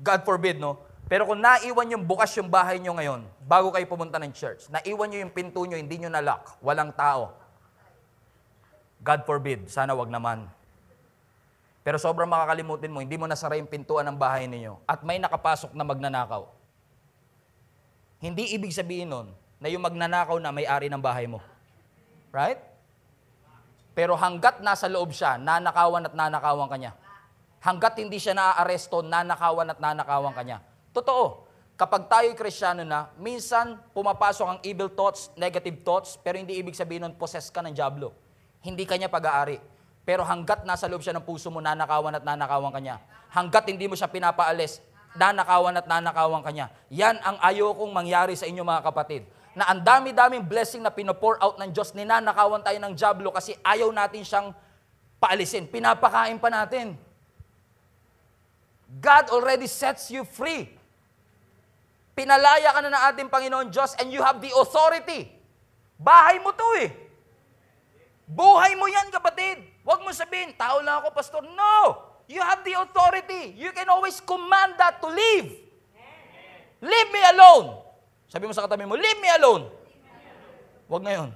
God 0.00 0.20
forbid, 0.24 0.56
no? 0.56 0.80
Pero 1.10 1.26
kung 1.26 1.42
naiwan 1.42 1.90
yung 1.90 2.06
bukas 2.06 2.30
yung 2.38 2.46
bahay 2.46 2.78
nyo 2.78 2.94
ngayon, 2.94 3.26
bago 3.42 3.74
kayo 3.74 3.82
pumunta 3.90 4.16
ng 4.22 4.30
church, 4.30 4.70
naiwan 4.70 5.10
nyo 5.10 5.18
yung 5.26 5.34
pinto 5.34 5.60
nyo, 5.66 5.74
hindi 5.74 5.98
nyo 5.98 6.10
na-lock, 6.10 6.62
walang 6.62 6.94
tao. 6.94 7.34
God 9.02 9.26
forbid, 9.26 9.66
sana 9.66 9.90
wag 9.90 10.06
naman. 10.06 10.46
Pero 11.82 11.98
sobrang 11.98 12.30
makakalimutin 12.30 12.92
mo, 12.92 13.02
hindi 13.02 13.18
mo 13.18 13.26
nasara 13.26 13.58
yung 13.58 13.66
pintuan 13.66 14.06
ng 14.06 14.16
bahay 14.16 14.46
ninyo 14.46 14.78
at 14.86 15.02
may 15.02 15.18
nakapasok 15.18 15.74
na 15.74 15.82
magnanakaw. 15.82 16.46
Hindi 18.20 18.52
ibig 18.52 18.70
sabihin 18.70 19.08
nun 19.08 19.28
na 19.56 19.72
yung 19.72 19.80
magnanakaw 19.80 20.36
na 20.36 20.52
may-ari 20.52 20.92
ng 20.92 21.00
bahay 21.00 21.24
mo. 21.24 21.40
Right? 22.30 22.60
Pero 23.96 24.14
hanggat 24.14 24.62
nasa 24.62 24.86
loob 24.86 25.10
siya, 25.10 25.40
nanakawan 25.40 26.06
at 26.06 26.14
nanakawan 26.14 26.68
ka 26.70 26.76
niya. 26.78 26.92
hanggat 27.60 28.00
hindi 28.00 28.16
siya 28.16 28.32
naaaresto, 28.32 29.04
nanakawan 29.04 29.76
at 29.76 29.78
nanakawan 29.78 30.32
kanya. 30.32 30.64
Totoo. 30.96 31.46
Kapag 31.76 32.12
tayo'y 32.12 32.36
kristyano 32.36 32.84
na, 32.84 33.08
minsan 33.16 33.80
pumapasok 33.96 34.46
ang 34.48 34.60
evil 34.64 34.92
thoughts, 34.92 35.32
negative 35.36 35.80
thoughts, 35.80 36.16
pero 36.20 36.36
hindi 36.36 36.56
ibig 36.56 36.76
sabihin 36.76 37.08
nun, 37.08 37.14
possess 37.16 37.48
ka 37.48 37.64
ng 37.64 37.72
Diablo. 37.72 38.12
Hindi 38.60 38.84
kanya 38.84 39.08
pag-aari. 39.08 39.60
Pero 40.04 40.24
hanggat 40.24 40.64
nasa 40.68 40.88
loob 40.88 41.00
siya 41.00 41.16
ng 41.16 41.24
puso 41.24 41.48
mo, 41.48 41.60
nanakawan 41.60 42.20
at 42.20 42.24
nanakawan 42.24 42.72
kanya. 42.72 43.00
Hanggat 43.32 43.68
hindi 43.68 43.88
mo 43.88 43.96
siya 43.96 44.12
pinapaalis, 44.12 44.84
nanakawan 45.14 45.74
at 45.74 45.86
nanakawan 45.86 46.42
kanya. 46.44 46.70
Yan 46.90 47.18
ang 47.22 47.38
ayokong 47.42 47.90
mangyari 47.90 48.38
sa 48.38 48.46
inyo 48.46 48.62
mga 48.62 48.84
kapatid. 48.86 49.26
Na 49.54 49.66
ang 49.66 49.82
dami-daming 49.82 50.46
blessing 50.46 50.82
na 50.82 50.94
pinopour 50.94 51.38
out 51.42 51.58
ng 51.58 51.74
Diyos, 51.74 51.90
ninanakawan 51.94 52.62
tayo 52.62 52.78
ng 52.78 52.94
Diablo 52.94 53.34
kasi 53.34 53.58
ayaw 53.66 53.90
natin 53.90 54.22
siyang 54.22 54.54
paalisin. 55.18 55.66
Pinapakain 55.66 56.38
pa 56.38 56.48
natin. 56.48 56.94
God 58.98 59.30
already 59.34 59.66
sets 59.70 60.10
you 60.10 60.26
free. 60.26 60.70
Pinalaya 62.14 62.74
ka 62.74 62.80
na 62.82 62.90
ng 62.90 63.04
ating 63.14 63.28
Panginoon 63.30 63.68
Diyos 63.70 63.94
and 63.98 64.10
you 64.10 64.22
have 64.22 64.42
the 64.42 64.50
authority. 64.54 65.30
Bahay 65.94 66.42
mo 66.42 66.50
to 66.50 66.68
eh. 66.82 66.90
Buhay 68.30 68.78
mo 68.78 68.86
yan, 68.86 69.10
kapatid. 69.10 69.62
Huwag 69.82 70.06
mo 70.06 70.14
sabihin, 70.14 70.54
tao 70.54 70.78
lang 70.78 71.02
ako, 71.02 71.10
pastor. 71.10 71.42
No! 71.42 72.09
You 72.30 72.38
have 72.38 72.62
the 72.62 72.78
authority. 72.78 73.58
You 73.58 73.74
can 73.74 73.90
always 73.90 74.22
command 74.22 74.78
that 74.78 75.02
to 75.02 75.10
leave. 75.10 75.50
Leave 76.78 77.10
me 77.10 77.20
alone. 77.34 77.82
Sabi 78.30 78.46
mo 78.46 78.54
sa 78.54 78.70
katabi 78.70 78.86
mo, 78.86 78.94
leave 78.94 79.18
me 79.18 79.26
alone. 79.34 79.66
Huwag 80.86 81.02
ngayon. 81.02 81.34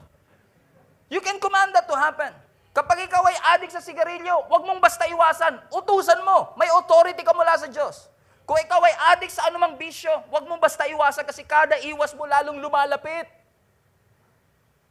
You 1.11 1.19
can 1.19 1.43
command 1.43 1.75
that 1.75 1.91
to 1.91 1.99
happen. 1.99 2.31
Kapag 2.71 3.11
ikaw 3.11 3.27
ay 3.27 3.59
adik 3.59 3.75
sa 3.75 3.83
sigarilyo, 3.83 4.47
huwag 4.47 4.63
mong 4.63 4.79
basta 4.79 5.11
iwasan. 5.11 5.59
Utusan 5.75 6.23
mo. 6.23 6.55
May 6.55 6.71
authority 6.71 7.27
ka 7.27 7.35
mula 7.35 7.59
sa 7.59 7.67
Diyos. 7.67 8.07
Kung 8.47 8.59
ikaw 8.63 8.79
ay 8.87 8.95
adik 9.19 9.35
sa 9.35 9.51
anumang 9.51 9.75
bisyo, 9.75 10.15
huwag 10.31 10.47
mong 10.47 10.63
basta 10.63 10.87
iwasan 10.87 11.27
kasi 11.27 11.43
kada 11.43 11.75
iwas 11.83 12.15
mo 12.15 12.23
lalong 12.23 12.63
lumalapit. 12.63 13.27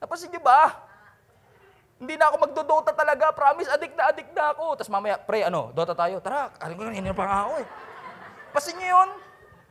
Napansin 0.03 0.27
niyo 0.35 0.43
ba? 0.43 0.83
Hindi 2.03 2.19
na 2.19 2.27
ako 2.27 2.35
magdodota 2.43 2.91
talaga. 2.91 3.31
Promise, 3.31 3.71
adik 3.71 3.95
na 3.95 4.11
adik 4.11 4.27
na 4.35 4.51
ako. 4.51 4.75
Tapos 4.75 4.91
mamaya, 4.91 5.15
pre, 5.15 5.47
ano, 5.47 5.71
dota 5.71 5.95
tayo. 5.95 6.19
Tara, 6.19 6.51
alam 6.59 6.75
ko, 6.75 6.91
hindi 6.91 7.15
pa 7.15 7.23
nga 7.23 7.39
ako 7.47 7.53
eh. 7.63 7.67
Pasin 8.51 8.75
niyo 8.75 8.99
yun? 8.99 9.09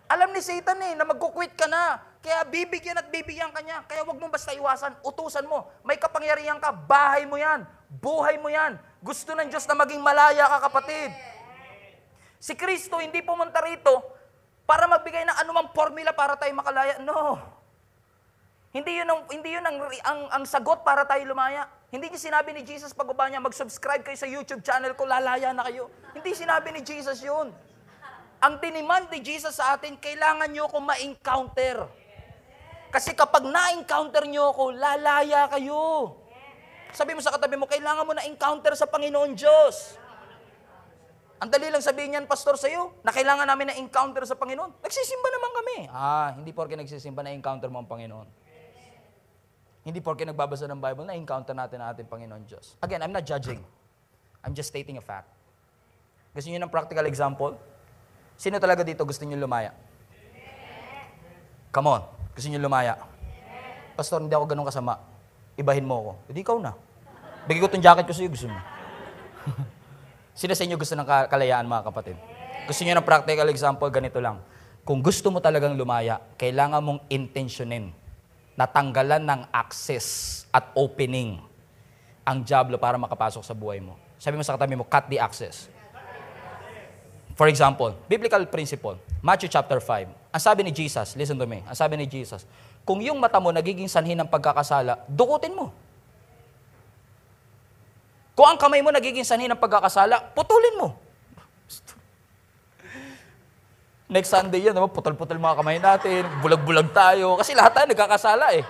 Alam 0.09 0.33
ni 0.33 0.41
Satan 0.41 0.81
eh, 0.81 0.97
na 0.97 1.05
magkukwit 1.05 1.53
ka 1.53 1.69
na. 1.69 2.01
Kaya 2.25 2.41
bibigyan 2.49 2.97
at 2.97 3.13
bibigyan 3.13 3.53
ka 3.53 3.61
niya. 3.61 3.85
Kaya 3.85 4.09
wag 4.09 4.17
mong 4.17 4.33
basta 4.33 4.57
iwasan, 4.57 4.97
utusan 5.05 5.45
mo. 5.45 5.69
May 5.85 6.01
kapangyarihan 6.01 6.57
ka, 6.57 6.73
bahay 6.73 7.29
mo 7.29 7.37
yan. 7.37 7.69
Buhay 8.01 8.41
mo 8.41 8.49
yan. 8.49 8.81
Gusto 9.05 9.37
ng 9.37 9.53
Diyos 9.53 9.69
na 9.69 9.77
maging 9.77 10.01
malaya 10.01 10.49
ka, 10.57 10.73
kapatid. 10.73 11.13
Si 12.41 12.57
Kristo 12.57 12.97
hindi 12.97 13.21
pumunta 13.21 13.61
rito 13.61 13.93
para 14.65 14.89
magbigay 14.89 15.29
ng 15.29 15.37
anumang 15.37 15.69
formula 15.77 16.17
para 16.17 16.33
tayo 16.41 16.57
makalaya. 16.57 16.97
No. 17.05 17.37
Hindi 18.73 19.05
yun 19.05 19.09
ang, 19.13 19.21
hindi 19.29 19.53
yun 19.53 19.65
ang, 19.69 19.77
ang, 19.85 20.21
ang 20.41 20.45
sagot 20.49 20.81
para 20.81 21.05
tayo 21.05 21.29
lumaya. 21.29 21.82
Hindi 21.93 22.09
niya 22.09 22.33
sinabi 22.33 22.57
ni 22.57 22.65
Jesus 22.65 22.97
pagbaba 22.97 23.29
niya, 23.29 23.45
mag-subscribe 23.45 24.01
kayo 24.01 24.17
sa 24.17 24.25
YouTube 24.25 24.65
channel 24.65 24.97
ko, 24.97 25.05
lalaya 25.05 25.53
na 25.53 25.69
kayo. 25.69 25.93
Hindi 26.17 26.33
sinabi 26.33 26.73
ni 26.73 26.81
Jesus 26.81 27.21
yun. 27.21 27.53
Ang 28.41 28.55
diniman 28.65 29.13
ni 29.13 29.21
Jesus 29.21 29.61
sa 29.61 29.77
atin, 29.77 30.01
kailangan 30.01 30.49
nyo 30.49 30.73
ako 30.73 30.81
ma-encounter. 30.81 31.85
Kasi 32.89 33.13
kapag 33.13 33.45
na-encounter 33.45 34.25
nyo 34.25 34.57
ako, 34.57 34.73
lalaya 34.73 35.53
kayo. 35.53 36.17
Sabi 36.97 37.13
mo 37.13 37.21
sa 37.21 37.37
katabi 37.37 37.61
mo, 37.61 37.69
kailangan 37.69 38.09
mo 38.09 38.17
na-encounter 38.17 38.73
sa 38.73 38.89
Panginoon 38.89 39.37
Diyos. 39.37 40.01
Ang 41.45 41.53
dali 41.53 41.69
lang 41.69 41.85
sabihin 41.85 42.17
yan, 42.17 42.25
pastor, 42.25 42.57
sa'yo, 42.57 43.05
na 43.05 43.13
kailangan 43.13 43.45
namin 43.45 43.69
na-encounter 43.69 44.25
sa 44.25 44.41
Panginoon. 44.41 44.81
Nagsisimba 44.81 45.29
naman 45.29 45.51
kami. 45.61 45.77
Ah, 45.93 46.33
hindi 46.41 46.57
porke 46.57 46.73
nagsisimba 46.73 47.21
na-encounter 47.21 47.69
mo 47.69 47.85
ang 47.85 47.89
Panginoon. 47.89 48.42
Hindi 49.83 49.99
porke 49.99 50.23
nagbabasa 50.23 50.71
ng 50.71 50.79
Bible, 50.79 51.11
na-encounter 51.11 51.59
natin 51.59 51.83
ang 51.83 51.91
ating 51.91 52.07
Panginoon 52.07 52.47
Diyos. 52.47 52.79
Again, 52.79 53.03
I'm 53.03 53.11
not 53.11 53.27
judging. 53.27 53.59
I'm 54.47 54.55
just 54.55 54.71
stating 54.71 54.95
a 54.95 55.03
fact. 55.03 55.27
Gusto 56.31 56.47
niyo 56.51 56.63
ng 56.63 56.71
practical 56.71 57.03
example? 57.11 57.59
Sino 58.39 58.63
talaga 58.63 58.87
dito 58.87 59.03
gusto 59.03 59.27
niyo 59.27 59.43
lumaya? 59.43 59.75
Come 61.75 61.89
on. 61.99 62.03
Gusto 62.33 62.47
niyo 62.47 62.63
lumaya? 62.63 62.95
Pastor, 63.99 64.23
hindi 64.23 64.33
ako 64.39 64.47
ganun 64.47 64.67
kasama. 64.67 65.03
Ibahin 65.59 65.85
mo 65.85 65.95
ako. 65.99 66.13
Hindi 66.31 66.41
ikaw 66.47 66.57
na. 66.63 66.73
Bigay 67.51 67.61
ko 67.61 67.69
tong 67.69 67.83
jacket 67.83 68.07
ko 68.07 68.15
sa'yo, 68.15 68.31
gusto 68.31 68.47
mo. 68.47 68.59
Sino 70.39 70.55
sa 70.55 70.63
inyo 70.63 70.79
gusto 70.79 70.95
ng 70.95 71.05
ka- 71.05 71.27
kalayaan, 71.27 71.67
mga 71.67 71.83
kapatid? 71.91 72.17
Gusto 72.71 72.87
niyo 72.87 72.95
ng 72.97 73.07
practical 73.07 73.51
example, 73.51 73.91
ganito 73.91 74.23
lang. 74.23 74.39
Kung 74.87 75.03
gusto 75.03 75.35
mo 75.35 75.43
talagang 75.43 75.75
lumaya, 75.75 76.23
kailangan 76.39 76.83
mong 76.83 77.01
intensyonin 77.11 77.91
natanggalan 78.59 79.23
ng 79.23 79.41
access 79.53 80.43
at 80.53 80.69
opening 80.77 81.41
ang 82.23 82.45
Diablo 82.45 82.79
para 82.79 83.01
makapasok 83.01 83.43
sa 83.43 83.55
buhay 83.57 83.83
mo. 83.83 83.99
Sabi 84.21 84.39
mo 84.39 84.45
sa 84.47 84.55
katabi 84.55 84.79
mo, 84.79 84.87
cut 84.87 85.11
the 85.11 85.19
access. 85.19 85.67
For 87.33 87.49
example, 87.49 87.97
biblical 88.07 88.45
principle, 88.47 89.01
Matthew 89.25 89.51
chapter 89.51 89.81
5. 89.81 90.33
Ang 90.33 90.43
sabi 90.43 90.61
ni 90.63 90.71
Jesus, 90.71 91.17
listen 91.17 91.35
to 91.41 91.49
me, 91.49 91.65
ang 91.65 91.75
sabi 91.75 91.97
ni 91.97 92.07
Jesus, 92.07 92.45
kung 92.85 93.01
yung 93.01 93.19
mata 93.19 93.41
mo 93.41 93.51
nagiging 93.51 93.89
sanhi 93.89 94.13
ng 94.13 94.29
pagkakasala, 94.29 95.09
dukutin 95.09 95.57
mo. 95.57 95.73
Kung 98.33 98.49
ang 98.49 98.59
kamay 98.61 98.81
mo 98.81 98.89
nagiging 98.93 99.25
sanhi 99.25 99.49
ng 99.49 99.61
pagkakasala, 99.61 100.33
putulin 100.33 100.77
mo. 100.81 100.89
Next 104.13 104.29
Sunday 104.29 104.61
yan, 104.61 104.77
putol-putol 104.93 105.41
mga 105.41 105.57
kamay 105.57 105.81
natin, 105.81 106.29
bulag-bulag 106.45 106.93
tayo, 106.93 107.41
kasi 107.41 107.57
lahat 107.57 107.73
tayo 107.73 107.87
nagkakasala 107.89 108.53
eh. 108.53 108.61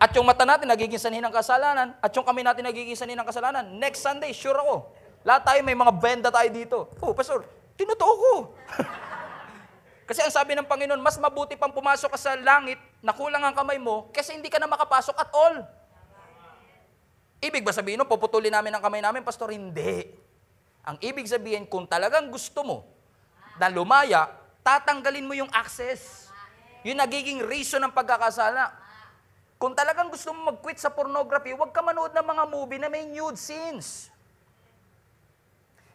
At 0.00 0.08
yung 0.16 0.24
mata 0.24 0.48
natin 0.48 0.64
nagiging 0.64 0.96
sanhi 0.96 1.20
ng 1.20 1.28
kasalanan, 1.28 1.92
at 2.00 2.08
yung 2.16 2.24
kamay 2.24 2.40
natin 2.40 2.64
nagiging 2.64 2.96
sanhi 2.96 3.12
ng 3.12 3.28
kasalanan, 3.28 3.76
next 3.76 4.00
Sunday, 4.00 4.32
sure 4.32 4.56
ako, 4.56 4.88
lahat 5.20 5.44
tayo 5.44 5.60
may 5.68 5.76
mga 5.76 5.92
benda 6.00 6.28
tayo 6.32 6.48
dito. 6.48 6.88
Oh, 7.04 7.12
pastor, 7.12 7.44
tinutuo 7.76 8.08
ko. 8.08 8.32
kasi 10.08 10.24
ang 10.24 10.32
sabi 10.32 10.56
ng 10.56 10.64
Panginoon, 10.64 11.04
mas 11.04 11.20
mabuti 11.20 11.60
pang 11.60 11.76
pumasok 11.76 12.16
ka 12.16 12.16
sa 12.16 12.32
langit 12.40 12.80
na 13.04 13.12
kulang 13.12 13.44
ang 13.44 13.52
kamay 13.52 13.76
mo, 13.76 14.08
kasi 14.16 14.32
hindi 14.32 14.48
ka 14.48 14.56
na 14.56 14.64
makapasok 14.64 15.12
at 15.12 15.28
all. 15.36 15.60
Ibig 17.44 17.60
ba 17.68 17.76
sabihin, 17.76 18.00
no, 18.00 18.08
puputulin 18.08 18.48
namin 18.48 18.72
ang 18.72 18.80
kamay 18.80 19.04
namin, 19.04 19.20
pastor? 19.20 19.52
Hindi. 19.52 20.08
Ang 20.88 20.96
ibig 21.04 21.28
sabihin, 21.28 21.68
kung 21.68 21.84
talagang 21.84 22.32
gusto 22.32 22.64
mo 22.64 22.88
na 23.60 23.68
lumaya, 23.68 24.39
tatanggalin 24.60 25.26
mo 25.26 25.34
yung 25.36 25.50
access. 25.52 26.28
Yung 26.86 26.96
nagiging 26.96 27.44
reason 27.44 27.80
ng 27.84 27.92
pagkakasala. 27.92 28.72
Kung 29.60 29.76
talagang 29.76 30.08
gusto 30.08 30.32
mo 30.32 30.56
mag-quit 30.56 30.80
sa 30.80 30.88
pornography, 30.88 31.52
huwag 31.52 31.68
ka 31.68 31.84
manood 31.84 32.16
ng 32.16 32.24
mga 32.24 32.44
movie 32.48 32.80
na 32.80 32.88
may 32.88 33.04
nude 33.04 33.36
scenes. 33.36 34.08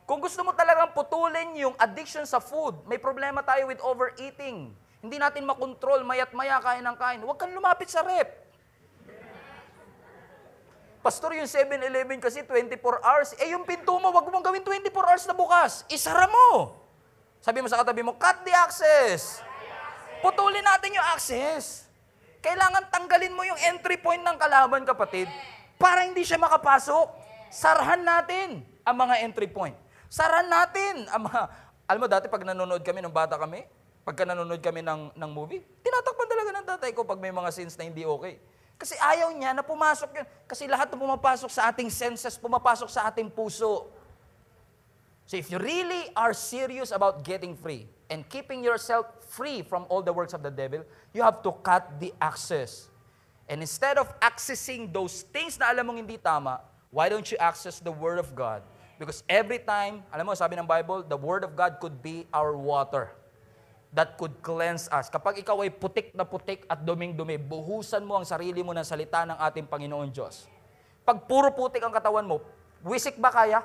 Kung 0.06 0.22
gusto 0.22 0.46
mo 0.46 0.54
talagang 0.54 0.94
putulin 0.94 1.58
yung 1.58 1.74
addiction 1.82 2.30
sa 2.30 2.38
food, 2.38 2.78
may 2.86 3.02
problema 3.02 3.42
tayo 3.42 3.66
with 3.66 3.82
overeating. 3.82 4.70
Hindi 5.02 5.18
natin 5.18 5.50
makontrol, 5.50 6.06
mayat 6.06 6.30
maya 6.38 6.62
kain 6.62 6.86
ng 6.86 6.98
kain. 6.98 7.20
Huwag 7.26 7.42
kang 7.42 7.54
lumapit 7.58 7.90
sa 7.90 8.06
rep. 8.06 8.46
Pastor, 11.02 11.38
yung 11.38 11.50
7-Eleven 11.50 12.22
kasi 12.22 12.46
24 12.46 12.82
hours. 13.02 13.30
Eh, 13.38 13.54
yung 13.54 13.66
pinto 13.66 13.94
mo, 13.98 14.10
wag 14.14 14.26
mong 14.30 14.46
gawin 14.46 14.62
24 14.62 14.90
hours 14.94 15.26
na 15.26 15.38
bukas. 15.38 15.86
Isara 15.90 16.26
mo. 16.30 16.85
Sabi 17.46 17.62
mo 17.62 17.70
sa 17.70 17.78
katabi 17.78 18.02
mo, 18.02 18.18
cut 18.18 18.42
the 18.42 18.50
access. 18.50 19.38
Putulin 20.26 20.66
natin 20.66 20.98
yung 20.98 21.08
access. 21.14 21.86
Kailangan 22.42 22.90
tanggalin 22.90 23.38
mo 23.38 23.46
yung 23.46 23.62
entry 23.70 24.02
point 24.02 24.18
ng 24.18 24.34
kalaban, 24.34 24.82
kapatid, 24.82 25.30
para 25.78 26.10
hindi 26.10 26.26
siya 26.26 26.42
makapasok. 26.42 27.06
Sarhan 27.54 28.02
natin 28.02 28.66
ang 28.82 28.98
mga 28.98 29.22
entry 29.22 29.46
point. 29.46 29.78
Sarhan 30.10 30.50
natin 30.50 31.06
ang 31.14 31.30
mga... 31.30 31.42
Alam 31.86 32.00
mo, 32.02 32.08
dati 32.10 32.26
pag 32.34 32.42
nanonood 32.42 32.82
kami, 32.82 33.06
nung 33.06 33.14
bata 33.14 33.38
kami, 33.38 33.62
pagka 34.02 34.26
nanonood 34.26 34.58
kami 34.66 34.82
ng, 34.82 35.14
ng 35.14 35.30
movie, 35.30 35.62
tinatakpan 35.86 36.26
talaga 36.26 36.50
ng 36.50 36.66
tatay 36.66 36.98
ko 36.98 37.06
pag 37.06 37.22
may 37.22 37.30
mga 37.30 37.54
scenes 37.54 37.78
na 37.78 37.86
hindi 37.86 38.10
okay. 38.10 38.42
Kasi 38.74 38.98
ayaw 38.98 39.30
niya 39.38 39.54
na 39.54 39.62
pumasok 39.62 40.18
yun. 40.18 40.26
Kasi 40.50 40.66
lahat 40.66 40.90
na 40.90 40.98
pumapasok 40.98 41.54
sa 41.54 41.70
ating 41.70 41.94
senses, 41.94 42.42
pumapasok 42.42 42.90
sa 42.90 43.06
ating 43.06 43.30
puso. 43.30 43.86
So 45.26 45.38
if 45.38 45.50
you 45.50 45.58
really 45.58 46.14
are 46.14 46.34
serious 46.38 46.94
about 46.94 47.26
getting 47.26 47.58
free 47.58 47.90
and 48.14 48.22
keeping 48.30 48.64
yourself 48.64 49.10
free 49.26 49.66
from 49.66 49.90
all 49.90 50.06
the 50.06 50.14
works 50.14 50.34
of 50.38 50.46
the 50.46 50.54
devil, 50.54 50.86
you 51.14 51.26
have 51.26 51.42
to 51.42 51.52
cut 51.66 51.98
the 52.00 52.14
access. 52.22 52.90
And 53.50 53.62
instead 53.62 53.98
of 53.98 54.14
accessing 54.22 54.94
those 54.94 55.26
things 55.34 55.58
na 55.58 55.74
alam 55.74 55.90
mong 55.90 56.06
hindi 56.06 56.18
tama, 56.22 56.62
why 56.94 57.10
don't 57.10 57.26
you 57.26 57.38
access 57.42 57.82
the 57.82 57.94
Word 57.94 58.22
of 58.22 58.38
God? 58.38 58.62
Because 59.02 59.26
every 59.28 59.60
time, 59.60 60.06
alam 60.14 60.30
mo, 60.30 60.38
sabi 60.38 60.56
ng 60.56 60.66
Bible, 60.70 61.02
the 61.04 61.18
Word 61.18 61.44
of 61.44 61.58
God 61.58 61.82
could 61.82 62.00
be 62.06 62.30
our 62.30 62.54
water 62.54 63.12
that 63.96 64.20
could 64.22 64.38
cleanse 64.46 64.86
us. 64.94 65.10
Kapag 65.10 65.42
ikaw 65.42 65.62
ay 65.66 65.74
putik 65.74 66.14
na 66.14 66.28
putik 66.28 66.70
at 66.70 66.86
duming-dumi, 66.86 67.42
buhusan 67.42 68.06
mo 68.06 68.22
ang 68.22 68.28
sarili 68.28 68.62
mo 68.62 68.76
ng 68.76 68.86
salita 68.86 69.26
ng 69.26 69.38
ating 69.40 69.66
Panginoon 69.66 70.14
Diyos. 70.14 70.46
Pag 71.02 71.26
puro 71.26 71.50
putik 71.50 71.82
ang 71.82 71.94
katawan 71.94 72.28
mo, 72.28 72.44
wisik 72.86 73.18
ba 73.18 73.34
kaya? 73.34 73.64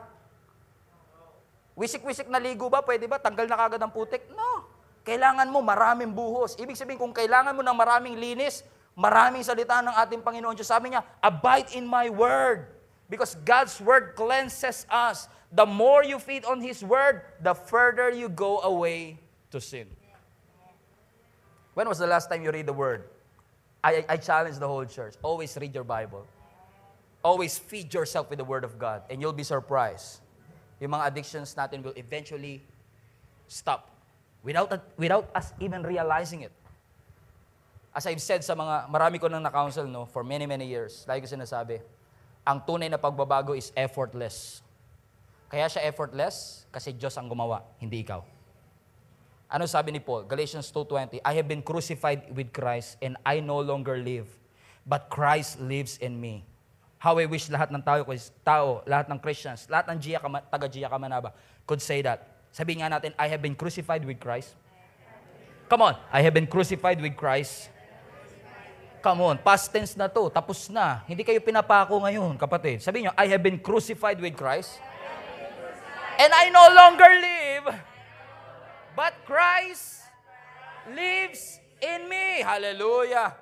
Wisik-wisik 1.81 2.29
na 2.29 2.37
ligo 2.37 2.69
ba? 2.69 2.85
Pwede 2.85 3.09
ba? 3.09 3.17
Tanggal 3.17 3.49
na 3.49 3.57
kagad 3.57 3.81
ang 3.81 3.89
putik? 3.89 4.29
No. 4.37 4.69
Kailangan 5.01 5.49
mo 5.49 5.65
maraming 5.65 6.13
buhos. 6.13 6.53
Ibig 6.61 6.77
sabihin, 6.77 7.01
kung 7.01 7.17
kailangan 7.17 7.57
mo 7.57 7.65
ng 7.65 7.73
maraming 7.73 8.21
linis, 8.21 8.61
maraming 8.93 9.41
salita 9.41 9.81
ng 9.81 9.97
ating 9.97 10.21
Panginoon 10.21 10.53
Diyos. 10.53 10.69
Sabi 10.69 10.93
niya, 10.93 11.01
abide 11.25 11.73
in 11.73 11.89
my 11.89 12.13
word. 12.13 12.69
Because 13.09 13.33
God's 13.49 13.81
word 13.81 14.13
cleanses 14.13 14.85
us. 14.93 15.25
The 15.49 15.65
more 15.65 16.05
you 16.05 16.21
feed 16.21 16.45
on 16.45 16.61
His 16.61 16.85
word, 16.85 17.25
the 17.41 17.57
further 17.57 18.13
you 18.13 18.29
go 18.29 18.61
away 18.61 19.17
to 19.49 19.59
sin. 19.59 19.89
When 21.73 21.89
was 21.89 21.97
the 21.97 22.07
last 22.07 22.29
time 22.29 22.45
you 22.45 22.53
read 22.53 22.69
the 22.69 22.77
word? 22.77 23.09
I, 23.83 24.05
I 24.05 24.17
challenge 24.21 24.61
the 24.61 24.69
whole 24.69 24.85
church. 24.85 25.17
Always 25.25 25.57
read 25.57 25.75
your 25.75 25.89
Bible. 25.89 26.29
Always 27.25 27.59
feed 27.59 27.93
yourself 27.93 28.29
with 28.29 28.39
the 28.39 28.45
Word 28.45 28.65
of 28.65 28.79
God 28.79 29.03
and 29.09 29.21
you'll 29.21 29.33
be 29.33 29.45
surprised. 29.45 30.21
Yung 30.81 30.97
mga 30.97 31.13
addictions 31.13 31.53
natin 31.53 31.85
will 31.85 31.95
eventually 31.95 32.65
stop 33.45 33.93
without, 34.41 34.73
without 34.97 35.29
us 35.37 35.53
even 35.61 35.85
realizing 35.85 36.49
it. 36.49 36.55
As 37.93 38.07
I've 38.07 38.23
said 38.23 38.41
sa 38.41 38.57
mga, 38.57 38.89
marami 38.89 39.21
ko 39.21 39.29
nang 39.29 39.43
na-counsel 39.43 39.85
no, 39.85 40.07
for 40.09 40.25
many, 40.25 40.47
many 40.49 40.65
years, 40.65 41.05
lagi 41.05 41.27
ko 41.27 41.29
sinasabi, 41.29 41.83
ang 42.47 42.63
tunay 42.65 42.89
na 42.89 42.97
pagbabago 42.97 43.53
is 43.53 43.75
effortless. 43.77 44.65
Kaya 45.51 45.67
siya 45.67 45.85
effortless 45.85 46.65
kasi 46.71 46.95
Diyos 46.95 47.19
ang 47.19 47.27
gumawa, 47.27 47.67
hindi 47.83 48.01
ikaw. 48.01 48.23
Ano 49.51 49.67
sabi 49.67 49.91
ni 49.91 49.99
Paul? 49.99 50.31
Galatians 50.31 50.71
2.20, 50.71 51.19
I 51.27 51.33
have 51.35 51.51
been 51.51 51.61
crucified 51.61 52.31
with 52.31 52.55
Christ 52.55 52.95
and 53.03 53.19
I 53.27 53.43
no 53.43 53.59
longer 53.59 53.99
live, 53.99 54.31
but 54.87 55.11
Christ 55.11 55.59
lives 55.59 55.99
in 55.99 56.23
me. 56.23 56.47
How 57.01 57.17
I 57.17 57.25
wish 57.25 57.49
lahat 57.49 57.73
ng 57.73 57.81
tao, 57.81 58.05
tao 58.45 58.85
lahat 58.85 59.09
ng 59.09 59.17
Christians, 59.25 59.65
lahat 59.73 59.89
ng 59.89 59.97
Gia, 59.97 60.21
taga 60.21 60.69
Gia 60.69 60.85
Kamanaba 60.85 61.33
could 61.65 61.81
say 61.81 62.05
that. 62.05 62.29
Sabihin 62.53 62.85
nga 62.85 62.93
natin, 62.93 63.17
I 63.17 63.25
have 63.33 63.41
been 63.41 63.57
crucified 63.57 64.05
with 64.05 64.21
Christ. 64.21 64.53
Come 65.71 65.81
on, 65.81 65.97
I 66.13 66.21
have 66.21 66.37
been 66.37 66.45
crucified 66.45 67.01
with 67.01 67.17
Christ. 67.17 67.73
Come 69.01 69.25
on, 69.25 69.41
past 69.41 69.73
tense 69.73 69.97
na 69.97 70.13
to, 70.13 70.29
tapos 70.29 70.69
na. 70.69 71.01
Hindi 71.09 71.25
kayo 71.25 71.41
pinapako 71.41 72.05
ngayon, 72.05 72.37
kapatid. 72.37 72.85
Sabihin 72.85 73.09
nyo, 73.09 73.15
I 73.17 73.33
have 73.33 73.41
been 73.41 73.57
crucified 73.57 74.21
with 74.21 74.37
Christ. 74.37 74.77
And 76.21 76.29
I 76.37 76.53
no 76.53 76.69
longer 76.69 77.09
live, 77.09 77.67
but 78.93 79.17
Christ 79.25 80.05
lives 80.93 81.57
in 81.81 82.13
me. 82.13 82.45
Hallelujah. 82.45 83.33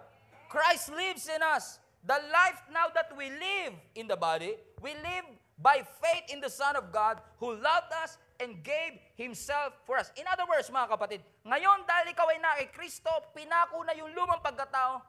Christ 0.46 0.94
lives 0.94 1.26
in 1.26 1.42
us. 1.42 1.82
The 2.06 2.18
life 2.30 2.60
now 2.70 2.88
that 2.94 3.10
we 3.16 3.30
live 3.30 3.74
in 3.94 4.06
the 4.06 4.16
body, 4.16 4.54
we 4.80 4.94
live 4.94 5.26
by 5.58 5.82
faith 5.82 6.30
in 6.30 6.40
the 6.40 6.48
Son 6.48 6.76
of 6.78 6.94
God 6.94 7.18
who 7.42 7.58
loved 7.58 7.90
us 8.02 8.16
and 8.38 8.62
gave 8.62 8.98
Himself 9.18 9.74
for 9.84 9.98
us. 9.98 10.14
In 10.14 10.22
other 10.30 10.46
words, 10.46 10.70
mga 10.70 10.94
kapatid, 10.94 11.20
ngayon 11.42 11.82
dahil 11.84 12.14
ikaw 12.14 12.30
ay 12.30 12.38
na 12.38 12.54
kay 12.62 12.70
Kristo, 12.70 13.10
pinako 13.34 13.82
na 13.82 13.98
yung 13.98 14.14
lumang 14.14 14.38
pagkatao. 14.38 15.02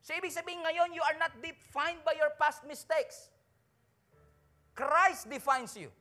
So 0.00 0.16
ibig 0.16 0.32
sabihin 0.32 0.64
ngayon, 0.64 0.96
you 0.96 1.04
are 1.04 1.18
not 1.20 1.36
defined 1.44 2.00
by 2.08 2.16
your 2.16 2.32
past 2.40 2.64
mistakes. 2.64 3.28
Christ 4.72 5.28
defines 5.28 5.76
you. 5.76 5.92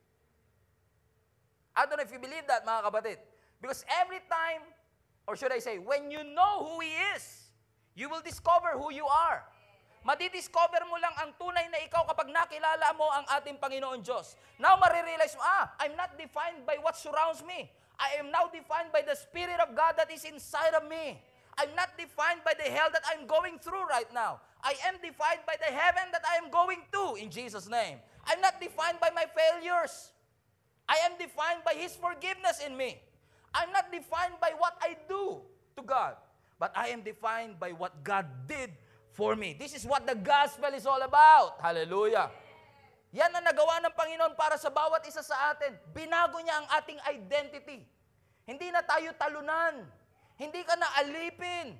I 1.75 1.85
don't 1.85 1.99
know 1.99 2.07
if 2.07 2.13
you 2.15 2.21
believe 2.21 2.47
that, 2.47 2.63
mga 2.63 2.87
kapatid. 2.87 3.17
Because 3.59 3.83
every 3.89 4.23
time, 4.31 4.63
or 5.27 5.35
should 5.35 5.51
I 5.51 5.59
say, 5.59 5.77
when 5.77 6.07
you 6.07 6.23
know 6.23 6.63
who 6.63 6.79
He 6.79 6.95
is, 7.13 7.51
you 7.97 8.07
will 8.07 8.23
discover 8.23 8.79
who 8.79 8.93
you 8.93 9.05
are. 9.05 9.43
Madidiscover 10.07 10.87
mo 10.87 10.95
lang 11.03 11.11
ang 11.19 11.35
tunay 11.35 11.67
na 11.67 11.83
ikaw 11.83 12.07
kapag 12.07 12.31
nakilala 12.31 12.95
mo 12.95 13.11
ang 13.11 13.27
ating 13.35 13.59
Panginoon 13.59 13.99
Diyos. 13.99 14.39
Now, 14.55 14.79
marirealize 14.79 15.35
mo, 15.35 15.43
ah, 15.43 15.75
I'm 15.83 15.99
not 15.99 16.15
defined 16.15 16.63
by 16.63 16.79
what 16.79 16.95
surrounds 16.95 17.43
me. 17.43 17.67
I 17.99 18.15
am 18.15 18.31
now 18.31 18.47
defined 18.47 18.95
by 18.95 19.03
the 19.03 19.19
Spirit 19.19 19.59
of 19.59 19.75
God 19.75 19.99
that 19.99 20.07
is 20.07 20.23
inside 20.23 20.71
of 20.79 20.87
me. 20.87 21.19
I'm 21.59 21.75
not 21.75 21.91
defined 21.99 22.39
by 22.47 22.55
the 22.55 22.71
hell 22.71 22.87
that 22.87 23.03
I'm 23.03 23.27
going 23.27 23.59
through 23.59 23.83
right 23.91 24.07
now. 24.15 24.39
I 24.63 24.79
am 24.87 24.95
defined 25.03 25.43
by 25.43 25.59
the 25.59 25.67
heaven 25.75 26.07
that 26.15 26.23
I 26.23 26.39
am 26.39 26.47
going 26.55 26.87
to 26.87 27.19
in 27.19 27.27
Jesus' 27.27 27.67
name. 27.67 27.99
I'm 28.23 28.39
not 28.39 28.63
defined 28.63 29.03
by 29.03 29.11
my 29.11 29.27
failures. 29.27 30.15
I 30.87 31.03
am 31.03 31.19
defined 31.19 31.67
by 31.67 31.75
His 31.75 31.99
forgiveness 31.99 32.63
in 32.63 32.79
me. 32.79 33.03
I'm 33.51 33.75
not 33.75 33.91
defined 33.91 34.39
by 34.39 34.55
what 34.55 34.79
I 34.79 34.95
do 35.11 35.43
to 35.75 35.83
God, 35.83 36.15
but 36.55 36.71
I 36.79 36.95
am 36.95 37.03
defined 37.03 37.59
by 37.59 37.75
what 37.75 38.07
God 38.07 38.23
did 38.47 38.71
for 39.17 39.33
me. 39.33 39.57
This 39.57 39.73
is 39.73 39.81
what 39.81 40.05
the 40.05 40.13
gospel 40.13 40.69
is 40.77 40.85
all 40.85 41.01
about. 41.01 41.57
Hallelujah. 41.57 42.29
Yan 43.09 43.33
ang 43.33 43.41
nagawa 43.41 43.81
ng 43.81 43.93
Panginoon 43.97 44.37
para 44.37 44.61
sa 44.61 44.69
bawat 44.69 45.01
isa 45.09 45.25
sa 45.25 45.49
atin. 45.49 45.73
Binago 45.89 46.37
niya 46.37 46.61
ang 46.61 46.67
ating 46.77 47.01
identity. 47.09 47.81
Hindi 48.45 48.69
na 48.69 48.85
tayo 48.85 49.09
talunan. 49.17 49.89
Hindi 50.37 50.61
ka 50.61 50.77
na 50.77 50.85
alipin. 51.01 51.73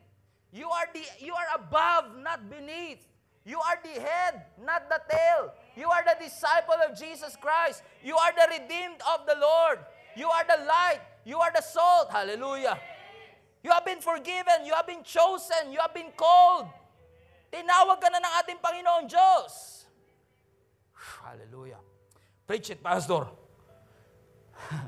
You 0.50 0.66
are 0.66 0.90
the 0.90 1.04
you 1.22 1.38
are 1.38 1.62
above, 1.62 2.18
not 2.18 2.50
beneath. 2.50 3.06
You 3.46 3.62
are 3.62 3.78
the 3.80 4.02
head, 4.02 4.50
not 4.60 4.90
the 4.90 5.00
tail. 5.08 5.54
You 5.78 5.88
are 5.88 6.04
the 6.04 6.18
disciple 6.20 6.76
of 6.84 6.98
Jesus 6.98 7.38
Christ. 7.38 7.86
You 8.02 8.18
are 8.18 8.34
the 8.34 8.60
redeemed 8.60 9.00
of 9.14 9.24
the 9.30 9.38
Lord. 9.38 9.80
You 10.18 10.28
are 10.28 10.44
the 10.44 10.66
light. 10.66 11.00
You 11.24 11.38
are 11.40 11.54
the 11.54 11.64
salt. 11.64 12.10
Hallelujah. 12.10 12.76
You 13.64 13.72
have 13.72 13.86
been 13.86 14.02
forgiven. 14.02 14.66
You 14.66 14.74
have 14.74 14.90
been 14.90 15.06
chosen. 15.06 15.72
You 15.72 15.80
have 15.80 15.94
been 15.94 16.12
called. 16.18 16.68
Tinawag 17.48 17.98
ka 18.00 18.08
na 18.12 18.20
ng 18.20 18.34
ating 18.44 18.60
Panginoon 18.60 19.04
Diyos. 19.08 19.86
Hallelujah. 21.24 21.80
Preach 22.48 22.70
it, 22.72 22.84
Pastor. 22.84 23.28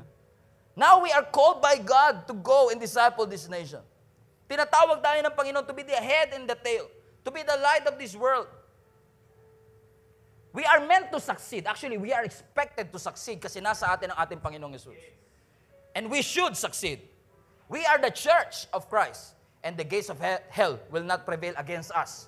Now 0.76 1.02
we 1.02 1.12
are 1.12 1.24
called 1.24 1.60
by 1.60 1.76
God 1.76 2.26
to 2.28 2.34
go 2.34 2.70
and 2.70 2.80
disciple 2.80 3.26
this 3.26 3.48
nation. 3.48 3.80
Tinatawag 4.48 5.04
tayo 5.04 5.20
ng 5.22 5.34
Panginoon 5.36 5.66
to 5.68 5.74
be 5.76 5.84
the 5.84 5.98
head 5.98 6.32
and 6.34 6.48
the 6.48 6.56
tail, 6.56 6.88
to 7.24 7.30
be 7.30 7.44
the 7.44 7.56
light 7.60 7.86
of 7.86 8.00
this 8.00 8.16
world. 8.16 8.48
We 10.52 10.64
are 10.66 10.82
meant 10.82 11.12
to 11.12 11.20
succeed. 11.20 11.66
Actually, 11.66 11.98
we 11.98 12.12
are 12.12 12.24
expected 12.24 12.90
to 12.90 12.98
succeed 12.98 13.38
kasi 13.38 13.62
nasa 13.62 13.86
atin 13.86 14.10
ang 14.10 14.18
ating 14.18 14.42
Panginoong 14.42 14.74
Yesus. 14.74 14.98
And 15.94 16.10
we 16.10 16.22
should 16.22 16.58
succeed. 16.58 17.06
We 17.70 17.86
are 17.86 18.02
the 18.02 18.10
church 18.10 18.66
of 18.74 18.90
Christ, 18.90 19.38
and 19.62 19.78
the 19.78 19.86
gates 19.86 20.10
of 20.10 20.18
he- 20.18 20.42
hell 20.50 20.82
will 20.90 21.06
not 21.06 21.22
prevail 21.22 21.54
against 21.54 21.94
us. 21.94 22.26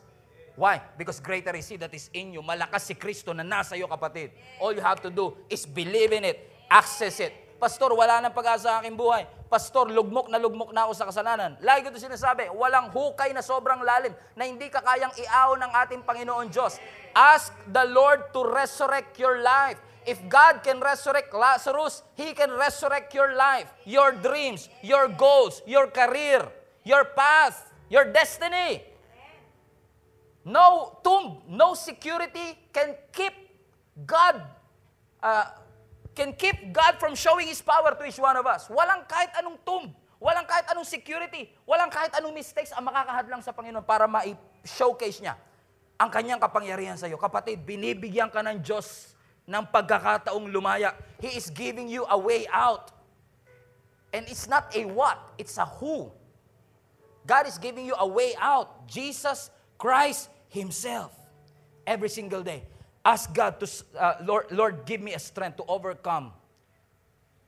Why? 0.55 0.81
Because 0.99 1.19
greater 1.19 1.55
is 1.57 1.69
He 1.69 1.81
that 1.81 1.93
is 1.97 2.13
in 2.13 2.37
you. 2.37 2.43
Malakas 2.45 2.85
si 2.85 2.95
Kristo 2.95 3.33
na 3.33 3.41
nasa 3.41 3.73
iyo, 3.73 3.89
kapatid. 3.89 4.33
All 4.61 4.77
you 4.77 4.85
have 4.85 5.01
to 5.01 5.11
do 5.11 5.33
is 5.49 5.65
believe 5.65 6.13
in 6.13 6.29
it, 6.29 6.39
access 6.69 7.21
it. 7.21 7.33
Pastor, 7.63 7.95
wala 7.95 8.19
nang 8.19 8.35
pag-asa 8.35 8.67
sa 8.67 8.73
aking 8.83 8.99
buhay. 8.99 9.23
Pastor, 9.47 9.87
lugmok 9.87 10.27
na 10.27 10.35
lugmok 10.43 10.75
na 10.75 10.83
ako 10.83 10.99
sa 10.99 11.07
kasalanan. 11.07 11.55
Lagi 11.63 11.87
ko 11.87 11.95
sinasabi, 11.95 12.51
walang 12.51 12.91
hukay 12.91 13.31
na 13.31 13.39
sobrang 13.39 13.87
lalim 13.87 14.11
na 14.35 14.51
hindi 14.51 14.67
ka 14.67 14.83
kayang 14.83 15.15
iaw 15.15 15.55
ng 15.55 15.71
ating 15.87 16.03
Panginoon 16.03 16.51
Diyos. 16.51 16.83
Ask 17.15 17.55
the 17.71 17.87
Lord 17.87 18.35
to 18.35 18.43
resurrect 18.43 19.15
your 19.23 19.39
life. 19.47 19.79
If 20.03 20.19
God 20.27 20.67
can 20.67 20.83
resurrect 20.83 21.31
Lazarus, 21.31 22.03
He 22.19 22.35
can 22.35 22.51
resurrect 22.51 23.15
your 23.15 23.39
life, 23.39 23.71
your 23.87 24.11
dreams, 24.11 24.67
your 24.83 25.07
goals, 25.07 25.63
your 25.63 25.87
career, 25.87 26.43
your 26.83 27.07
path, 27.15 27.71
your 27.87 28.11
destiny. 28.11 28.83
No 30.43 30.99
tomb, 31.07 31.47
no 31.47 31.79
security 31.79 32.59
can 32.75 32.99
keep 33.15 33.31
God 34.03 34.43
uh, 35.23 35.47
can 36.13 36.35
keep 36.35 36.75
God 36.75 36.99
from 36.99 37.15
showing 37.15 37.47
His 37.49 37.63
power 37.63 37.95
to 37.95 38.03
each 38.05 38.19
one 38.19 38.37
of 38.37 38.45
us. 38.45 38.69
Walang 38.69 39.07
kahit 39.09 39.33
anong 39.39 39.63
tomb, 39.65 39.95
walang 40.21 40.45
kahit 40.45 40.69
anong 40.69 40.85
security, 40.85 41.49
walang 41.65 41.89
kahit 41.89 42.13
anong 42.19 42.35
mistakes 42.35 42.75
ang 42.75 42.85
makakahadlang 42.85 43.41
sa 43.41 43.55
Panginoon 43.55 43.87
para 43.87 44.05
ma-showcase 44.11 45.23
niya 45.25 45.39
ang 45.97 46.11
kanyang 46.11 46.43
kapangyarihan 46.43 46.99
sa 46.99 47.07
iyo. 47.07 47.15
Kapatid, 47.15 47.63
binibigyan 47.63 48.27
ka 48.27 48.43
ng 48.43 48.59
Diyos 48.59 49.15
ng 49.47 49.65
pagkakataong 49.71 50.51
lumaya. 50.51 50.99
He 51.23 51.31
is 51.39 51.47
giving 51.47 51.87
you 51.87 52.03
a 52.11 52.19
way 52.19 52.51
out. 52.51 52.91
And 54.13 54.27
it's 54.29 54.51
not 54.51 54.75
a 54.75 54.83
what, 54.85 55.17
it's 55.39 55.57
a 55.57 55.65
who. 55.65 56.11
God 57.23 57.47
is 57.47 57.57
giving 57.57 57.87
you 57.87 57.95
a 57.97 58.05
way 58.05 58.35
out. 58.37 58.85
Jesus 58.91 59.49
Christ 59.79 60.29
Himself. 60.53 61.17
Every 61.89 62.13
single 62.13 62.45
day. 62.45 62.69
Ask 63.03 63.35
God 63.35 63.59
to, 63.59 63.67
uh, 63.99 64.23
Lord, 64.23 64.47
Lord, 64.53 64.87
give 64.87 65.01
me 65.01 65.17
a 65.17 65.19
strength 65.19 65.57
to 65.59 65.65
overcome 65.67 66.31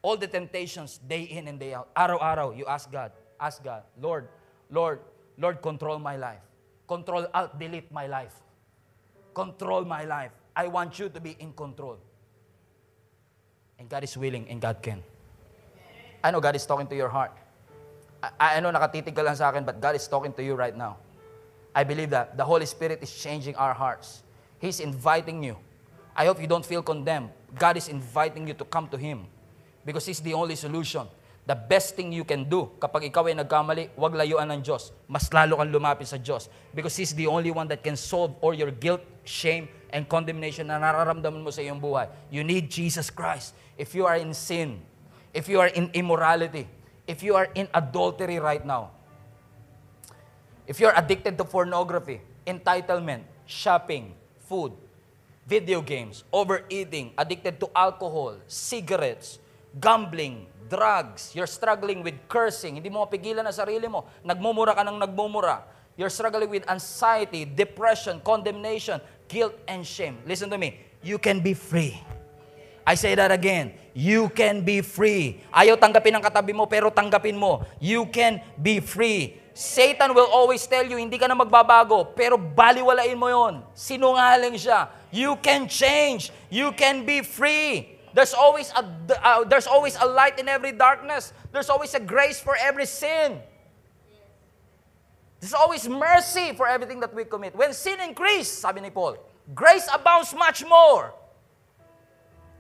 all 0.02 0.16
the 0.16 0.26
temptations 0.26 0.98
day 0.98 1.22
in 1.22 1.46
and 1.46 1.61
day 1.61 1.72
out. 1.72 1.88
Araw-araw, 1.94 2.52
you 2.59 2.66
ask 2.66 2.90
God. 2.90 3.12
Ask 3.38 3.62
God, 3.62 3.84
Lord, 4.00 4.26
Lord, 4.70 5.00
Lord, 5.38 5.62
control 5.62 5.98
my 5.98 6.16
life. 6.16 6.42
Control, 6.88 7.26
alt, 7.32 7.59
delete 7.59 7.92
my 7.92 8.07
life. 8.07 8.34
Control 9.32 9.84
my 9.84 10.05
life. 10.05 10.32
I 10.55 10.66
want 10.66 10.98
you 10.98 11.09
to 11.09 11.20
be 11.20 11.36
in 11.38 11.52
control. 11.52 11.98
And 13.78 13.88
God 13.88 14.05
is 14.05 14.16
willing 14.16 14.48
and 14.48 14.61
God 14.61 14.82
can. 14.82 15.02
I 16.22 16.30
know 16.30 16.40
God 16.40 16.57
is 16.57 16.64
talking 16.66 16.86
to 16.86 16.96
your 16.96 17.09
heart. 17.09 17.32
I, 18.22 18.57
I 18.57 18.61
know 18.61 18.72
nakatitig 18.72 19.14
ka 19.14 19.22
lang 19.22 19.36
sa 19.36 19.50
akin, 19.50 19.64
but 19.64 19.80
God 19.80 19.94
is 19.94 20.07
talking 20.09 20.32
to 20.32 20.42
you 20.42 20.55
right 20.55 20.76
now. 20.76 20.96
I 21.75 21.83
believe 21.83 22.11
that 22.11 22.37
the 22.37 22.45
Holy 22.45 22.66
Spirit 22.66 23.03
is 23.03 23.11
changing 23.11 23.57
our 23.57 23.75
hearts. 23.75 24.22
He's 24.62 24.79
inviting 24.81 25.43
you. 25.43 25.59
I 26.14 26.27
hope 26.27 26.41
you 26.41 26.47
don't 26.47 26.64
feel 26.64 26.83
condemned. 26.83 27.31
God 27.59 27.77
is 27.77 27.89
inviting 27.89 28.47
you 28.47 28.55
to 28.55 28.64
come 28.64 28.89
to 28.89 28.97
Him 28.97 29.27
Because 29.85 30.07
He's 30.09 30.20
the 30.20 30.33
only 30.33 30.57
solution. 30.57 31.07
The 31.45 31.55
best 31.55 31.93
thing 31.93 32.09
you 32.09 32.25
can 32.25 32.49
do 32.49 32.72
kapag 32.81 33.12
ikaw 33.12 33.29
ay 33.29 33.37
nagkamali, 33.37 33.93
huwag 34.01 34.16
layuan 34.16 34.49
ng 34.49 34.64
Diyos. 34.64 34.97
Mas 35.05 35.29
lalo 35.29 35.61
kang 35.61 35.68
lumapit 35.68 36.09
sa 36.09 36.16
Diyos. 36.16 36.49
Because 36.72 36.97
He's 36.97 37.12
the 37.12 37.29
only 37.29 37.53
one 37.53 37.68
that 37.68 37.85
can 37.85 38.01
solve 38.01 38.33
all 38.41 38.57
your 38.57 38.72
guilt, 38.72 39.05
shame, 39.29 39.68
and 39.93 40.09
condemnation 40.09 40.72
na 40.72 40.81
nararamdaman 40.81 41.45
mo 41.45 41.53
sa 41.53 41.61
iyong 41.61 41.77
buhay. 41.77 42.09
You 42.33 42.41
need 42.49 42.72
Jesus 42.72 43.12
Christ. 43.12 43.53
If 43.77 43.93
you 43.93 44.09
are 44.09 44.16
in 44.16 44.33
sin, 44.33 44.81
if 45.37 45.45
you 45.45 45.61
are 45.61 45.68
in 45.68 45.93
immorality, 45.93 46.64
if 47.05 47.20
you 47.20 47.37
are 47.37 47.53
in 47.53 47.68
adultery 47.77 48.41
right 48.41 48.64
now, 48.64 48.93
if 50.66 50.80
you're 50.80 50.94
addicted 50.96 51.36
to 51.38 51.44
pornography, 51.44 52.20
entitlement, 52.46 53.22
shopping, 53.46 54.14
food, 54.48 54.72
video 55.46 55.80
games, 55.80 56.24
overeating, 56.32 57.12
addicted 57.18 57.60
to 57.60 57.68
alcohol, 57.76 58.36
cigarettes, 58.48 59.38
gambling, 59.80 60.46
drugs, 60.68 61.32
you're 61.34 61.48
struggling 61.48 62.02
with 62.02 62.16
cursing, 62.28 62.80
hindi 62.80 62.88
mo 62.88 63.04
mapigilan 63.04 63.44
ang 63.44 63.56
sarili 63.56 63.84
mo, 63.88 64.08
nagmumura 64.24 64.72
ka 64.72 64.82
ng 64.84 64.96
nagmumura, 64.96 65.64
you're 65.96 66.12
struggling 66.12 66.48
with 66.48 66.64
anxiety, 66.68 67.44
depression, 67.44 68.18
condemnation, 68.24 68.98
guilt, 69.28 69.54
and 69.68 69.84
shame. 69.84 70.16
Listen 70.24 70.48
to 70.48 70.56
me, 70.56 70.80
you 71.04 71.20
can 71.20 71.44
be 71.44 71.52
free. 71.52 72.00
I 72.84 72.94
say 72.96 73.16
that 73.16 73.32
again. 73.32 73.72
You 73.96 74.28
can 74.28 74.60
be 74.60 74.84
free. 74.84 75.40
Ayaw 75.48 75.80
tanggapin 75.80 76.20
ng 76.20 76.24
katabi 76.24 76.52
mo, 76.52 76.68
pero 76.68 76.92
tanggapin 76.92 77.32
mo. 77.32 77.64
You 77.80 78.04
can 78.12 78.44
be 78.60 78.84
free. 78.84 79.40
Satan 79.55 80.14
will 80.14 80.26
always 80.26 80.66
tell 80.66 80.82
you, 80.82 80.98
hindi 80.98 81.16
ka 81.16 81.30
na 81.30 81.38
magbabago, 81.38 82.11
pero 82.18 82.34
baliwalain 82.34 83.14
mo 83.14 83.30
yon. 83.30 83.62
Sinungaling 83.70 84.59
siya. 84.59 84.90
You 85.14 85.38
can 85.38 85.70
change. 85.70 86.34
You 86.50 86.74
can 86.74 87.07
be 87.07 87.22
free. 87.22 87.94
There's 88.14 88.34
always 88.34 88.74
a 88.74 88.82
uh, 88.82 89.42
there's 89.46 89.66
always 89.66 89.94
a 89.98 90.07
light 90.07 90.38
in 90.38 90.50
every 90.50 90.70
darkness. 90.74 91.32
There's 91.50 91.70
always 91.70 91.94
a 91.94 92.02
grace 92.02 92.42
for 92.42 92.59
every 92.59 92.86
sin. 92.86 93.38
There's 95.38 95.55
always 95.55 95.86
mercy 95.86 96.55
for 96.55 96.66
everything 96.66 96.98
that 97.00 97.14
we 97.14 97.22
commit. 97.22 97.55
When 97.55 97.74
sin 97.74 97.98
increase, 98.02 98.50
sabi 98.50 98.82
ni 98.82 98.90
Paul, 98.90 99.18
grace 99.55 99.86
abounds 99.90 100.34
much 100.34 100.66
more. 100.66 101.14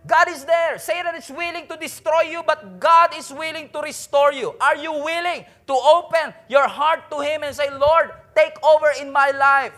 God 0.06 0.28
is 0.28 0.44
there. 0.44 0.78
Satan 0.78 1.16
is 1.16 1.30
willing 1.30 1.66
to 1.66 1.76
destroy 1.76 2.28
you, 2.28 2.42
but 2.44 2.78
God 2.78 3.16
is 3.16 3.32
willing 3.32 3.70
to 3.72 3.80
restore 3.80 4.32
you. 4.32 4.54
Are 4.60 4.76
you 4.76 4.92
willing 4.92 5.46
to 5.66 5.72
open 5.72 6.34
your 6.48 6.68
heart 6.68 7.10
to 7.10 7.20
Him 7.20 7.42
and 7.42 7.56
say, 7.56 7.72
Lord, 7.72 8.12
take 8.36 8.52
over 8.62 8.92
in 9.00 9.10
my 9.10 9.30
life. 9.32 9.72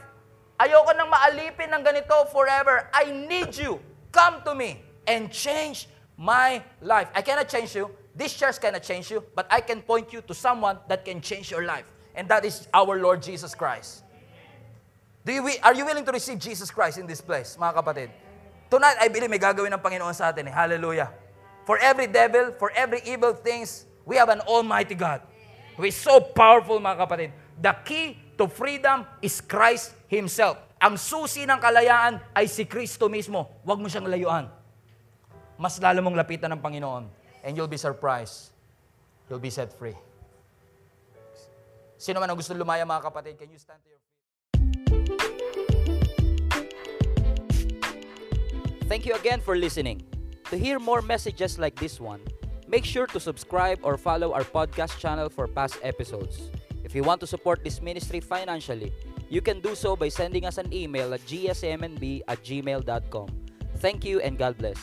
Ayoko 0.58 0.96
nang 0.96 1.12
maalipin 1.12 1.70
ng 1.70 1.84
ganito 1.84 2.26
forever. 2.32 2.88
I 2.90 3.12
need 3.12 3.54
you. 3.54 3.78
Come 4.10 4.42
to 4.42 4.54
me 4.54 4.82
and 5.06 5.30
change 5.30 5.86
my 6.16 6.64
life. 6.80 7.06
I 7.14 7.22
cannot 7.22 7.48
change 7.48 7.76
you. 7.76 7.92
This 8.16 8.32
church 8.32 8.58
cannot 8.58 8.82
change 8.82 9.12
you, 9.12 9.22
but 9.36 9.46
I 9.52 9.60
can 9.60 9.84
point 9.84 10.12
you 10.12 10.24
to 10.24 10.32
someone 10.32 10.80
that 10.88 11.04
can 11.04 11.20
change 11.20 11.52
your 11.52 11.62
life. 11.62 11.84
And 12.16 12.26
that 12.32 12.48
is 12.48 12.66
our 12.72 12.96
Lord 12.96 13.22
Jesus 13.22 13.54
Christ. 13.54 14.02
Do 15.26 15.32
you, 15.32 15.44
are 15.62 15.74
you 15.74 15.84
willing 15.84 16.04
to 16.06 16.12
receive 16.12 16.38
Jesus 16.38 16.70
Christ 16.70 16.96
in 16.96 17.06
this 17.06 17.20
place, 17.20 17.58
mga 17.60 17.76
kapatid? 17.76 18.08
Tonight, 18.66 18.98
I 18.98 19.06
believe 19.06 19.30
may 19.30 19.38
gagawin 19.38 19.70
ng 19.70 19.82
Panginoon 19.82 20.14
sa 20.14 20.34
atin. 20.34 20.50
Eh. 20.50 20.54
Hallelujah. 20.54 21.14
For 21.62 21.78
every 21.78 22.10
devil, 22.10 22.50
for 22.58 22.74
every 22.74 23.02
evil 23.06 23.34
things, 23.34 23.86
we 24.02 24.18
have 24.18 24.30
an 24.30 24.42
almighty 24.46 24.94
God 24.94 25.22
who 25.78 25.86
is 25.86 25.94
so 25.94 26.18
powerful, 26.18 26.78
mga 26.82 26.98
kapatid. 26.98 27.30
The 27.58 27.74
key 27.86 28.18
to 28.34 28.50
freedom 28.50 29.06
is 29.22 29.38
Christ 29.38 29.94
Himself. 30.10 30.58
Ang 30.82 30.98
susi 30.98 31.46
ng 31.46 31.58
kalayaan 31.58 32.20
ay 32.34 32.50
si 32.50 32.66
Kristo 32.66 33.06
mismo. 33.06 33.62
Huwag 33.62 33.78
mo 33.78 33.86
siyang 33.86 34.10
layuan. 34.10 34.50
Mas 35.56 35.80
lalo 35.80 36.04
mong 36.04 36.18
lapitan 36.18 36.52
ng 36.52 36.60
Panginoon. 36.60 37.08
And 37.46 37.54
you'll 37.54 37.70
be 37.70 37.80
surprised. 37.80 38.50
You'll 39.30 39.42
be 39.42 39.50
set 39.50 39.72
free. 39.72 39.96
Sino 41.96 42.20
man 42.20 42.28
ang 42.28 42.36
gusto 42.36 42.52
lumaya, 42.52 42.84
mga 42.84 43.08
kapatid, 43.08 43.34
can 43.40 43.48
you 43.48 43.56
stand 43.56 43.80
to 43.80 43.88
your 43.88 44.02
feet? 44.02 45.75
Thank 48.86 49.04
you 49.04 49.14
again 49.14 49.40
for 49.40 49.56
listening. 49.56 50.06
To 50.50 50.56
hear 50.56 50.78
more 50.78 51.02
messages 51.02 51.58
like 51.58 51.74
this 51.74 51.98
one, 51.98 52.20
make 52.68 52.84
sure 52.84 53.06
to 53.08 53.18
subscribe 53.18 53.80
or 53.82 53.98
follow 53.98 54.32
our 54.32 54.44
podcast 54.44 54.98
channel 55.02 55.28
for 55.28 55.48
past 55.48 55.78
episodes. 55.82 56.50
If 56.84 56.94
you 56.94 57.02
want 57.02 57.20
to 57.22 57.26
support 57.26 57.64
this 57.64 57.82
ministry 57.82 58.20
financially, 58.20 58.94
you 59.28 59.42
can 59.42 59.58
do 59.58 59.74
so 59.74 59.96
by 59.96 60.08
sending 60.08 60.46
us 60.46 60.58
an 60.58 60.72
email 60.72 61.12
at 61.14 61.20
gsmnb 61.26 62.22
at 62.28 62.38
gmail.com. 62.44 63.28
Thank 63.78 64.04
you 64.04 64.20
and 64.20 64.38
God 64.38 64.56
bless. 64.56 64.78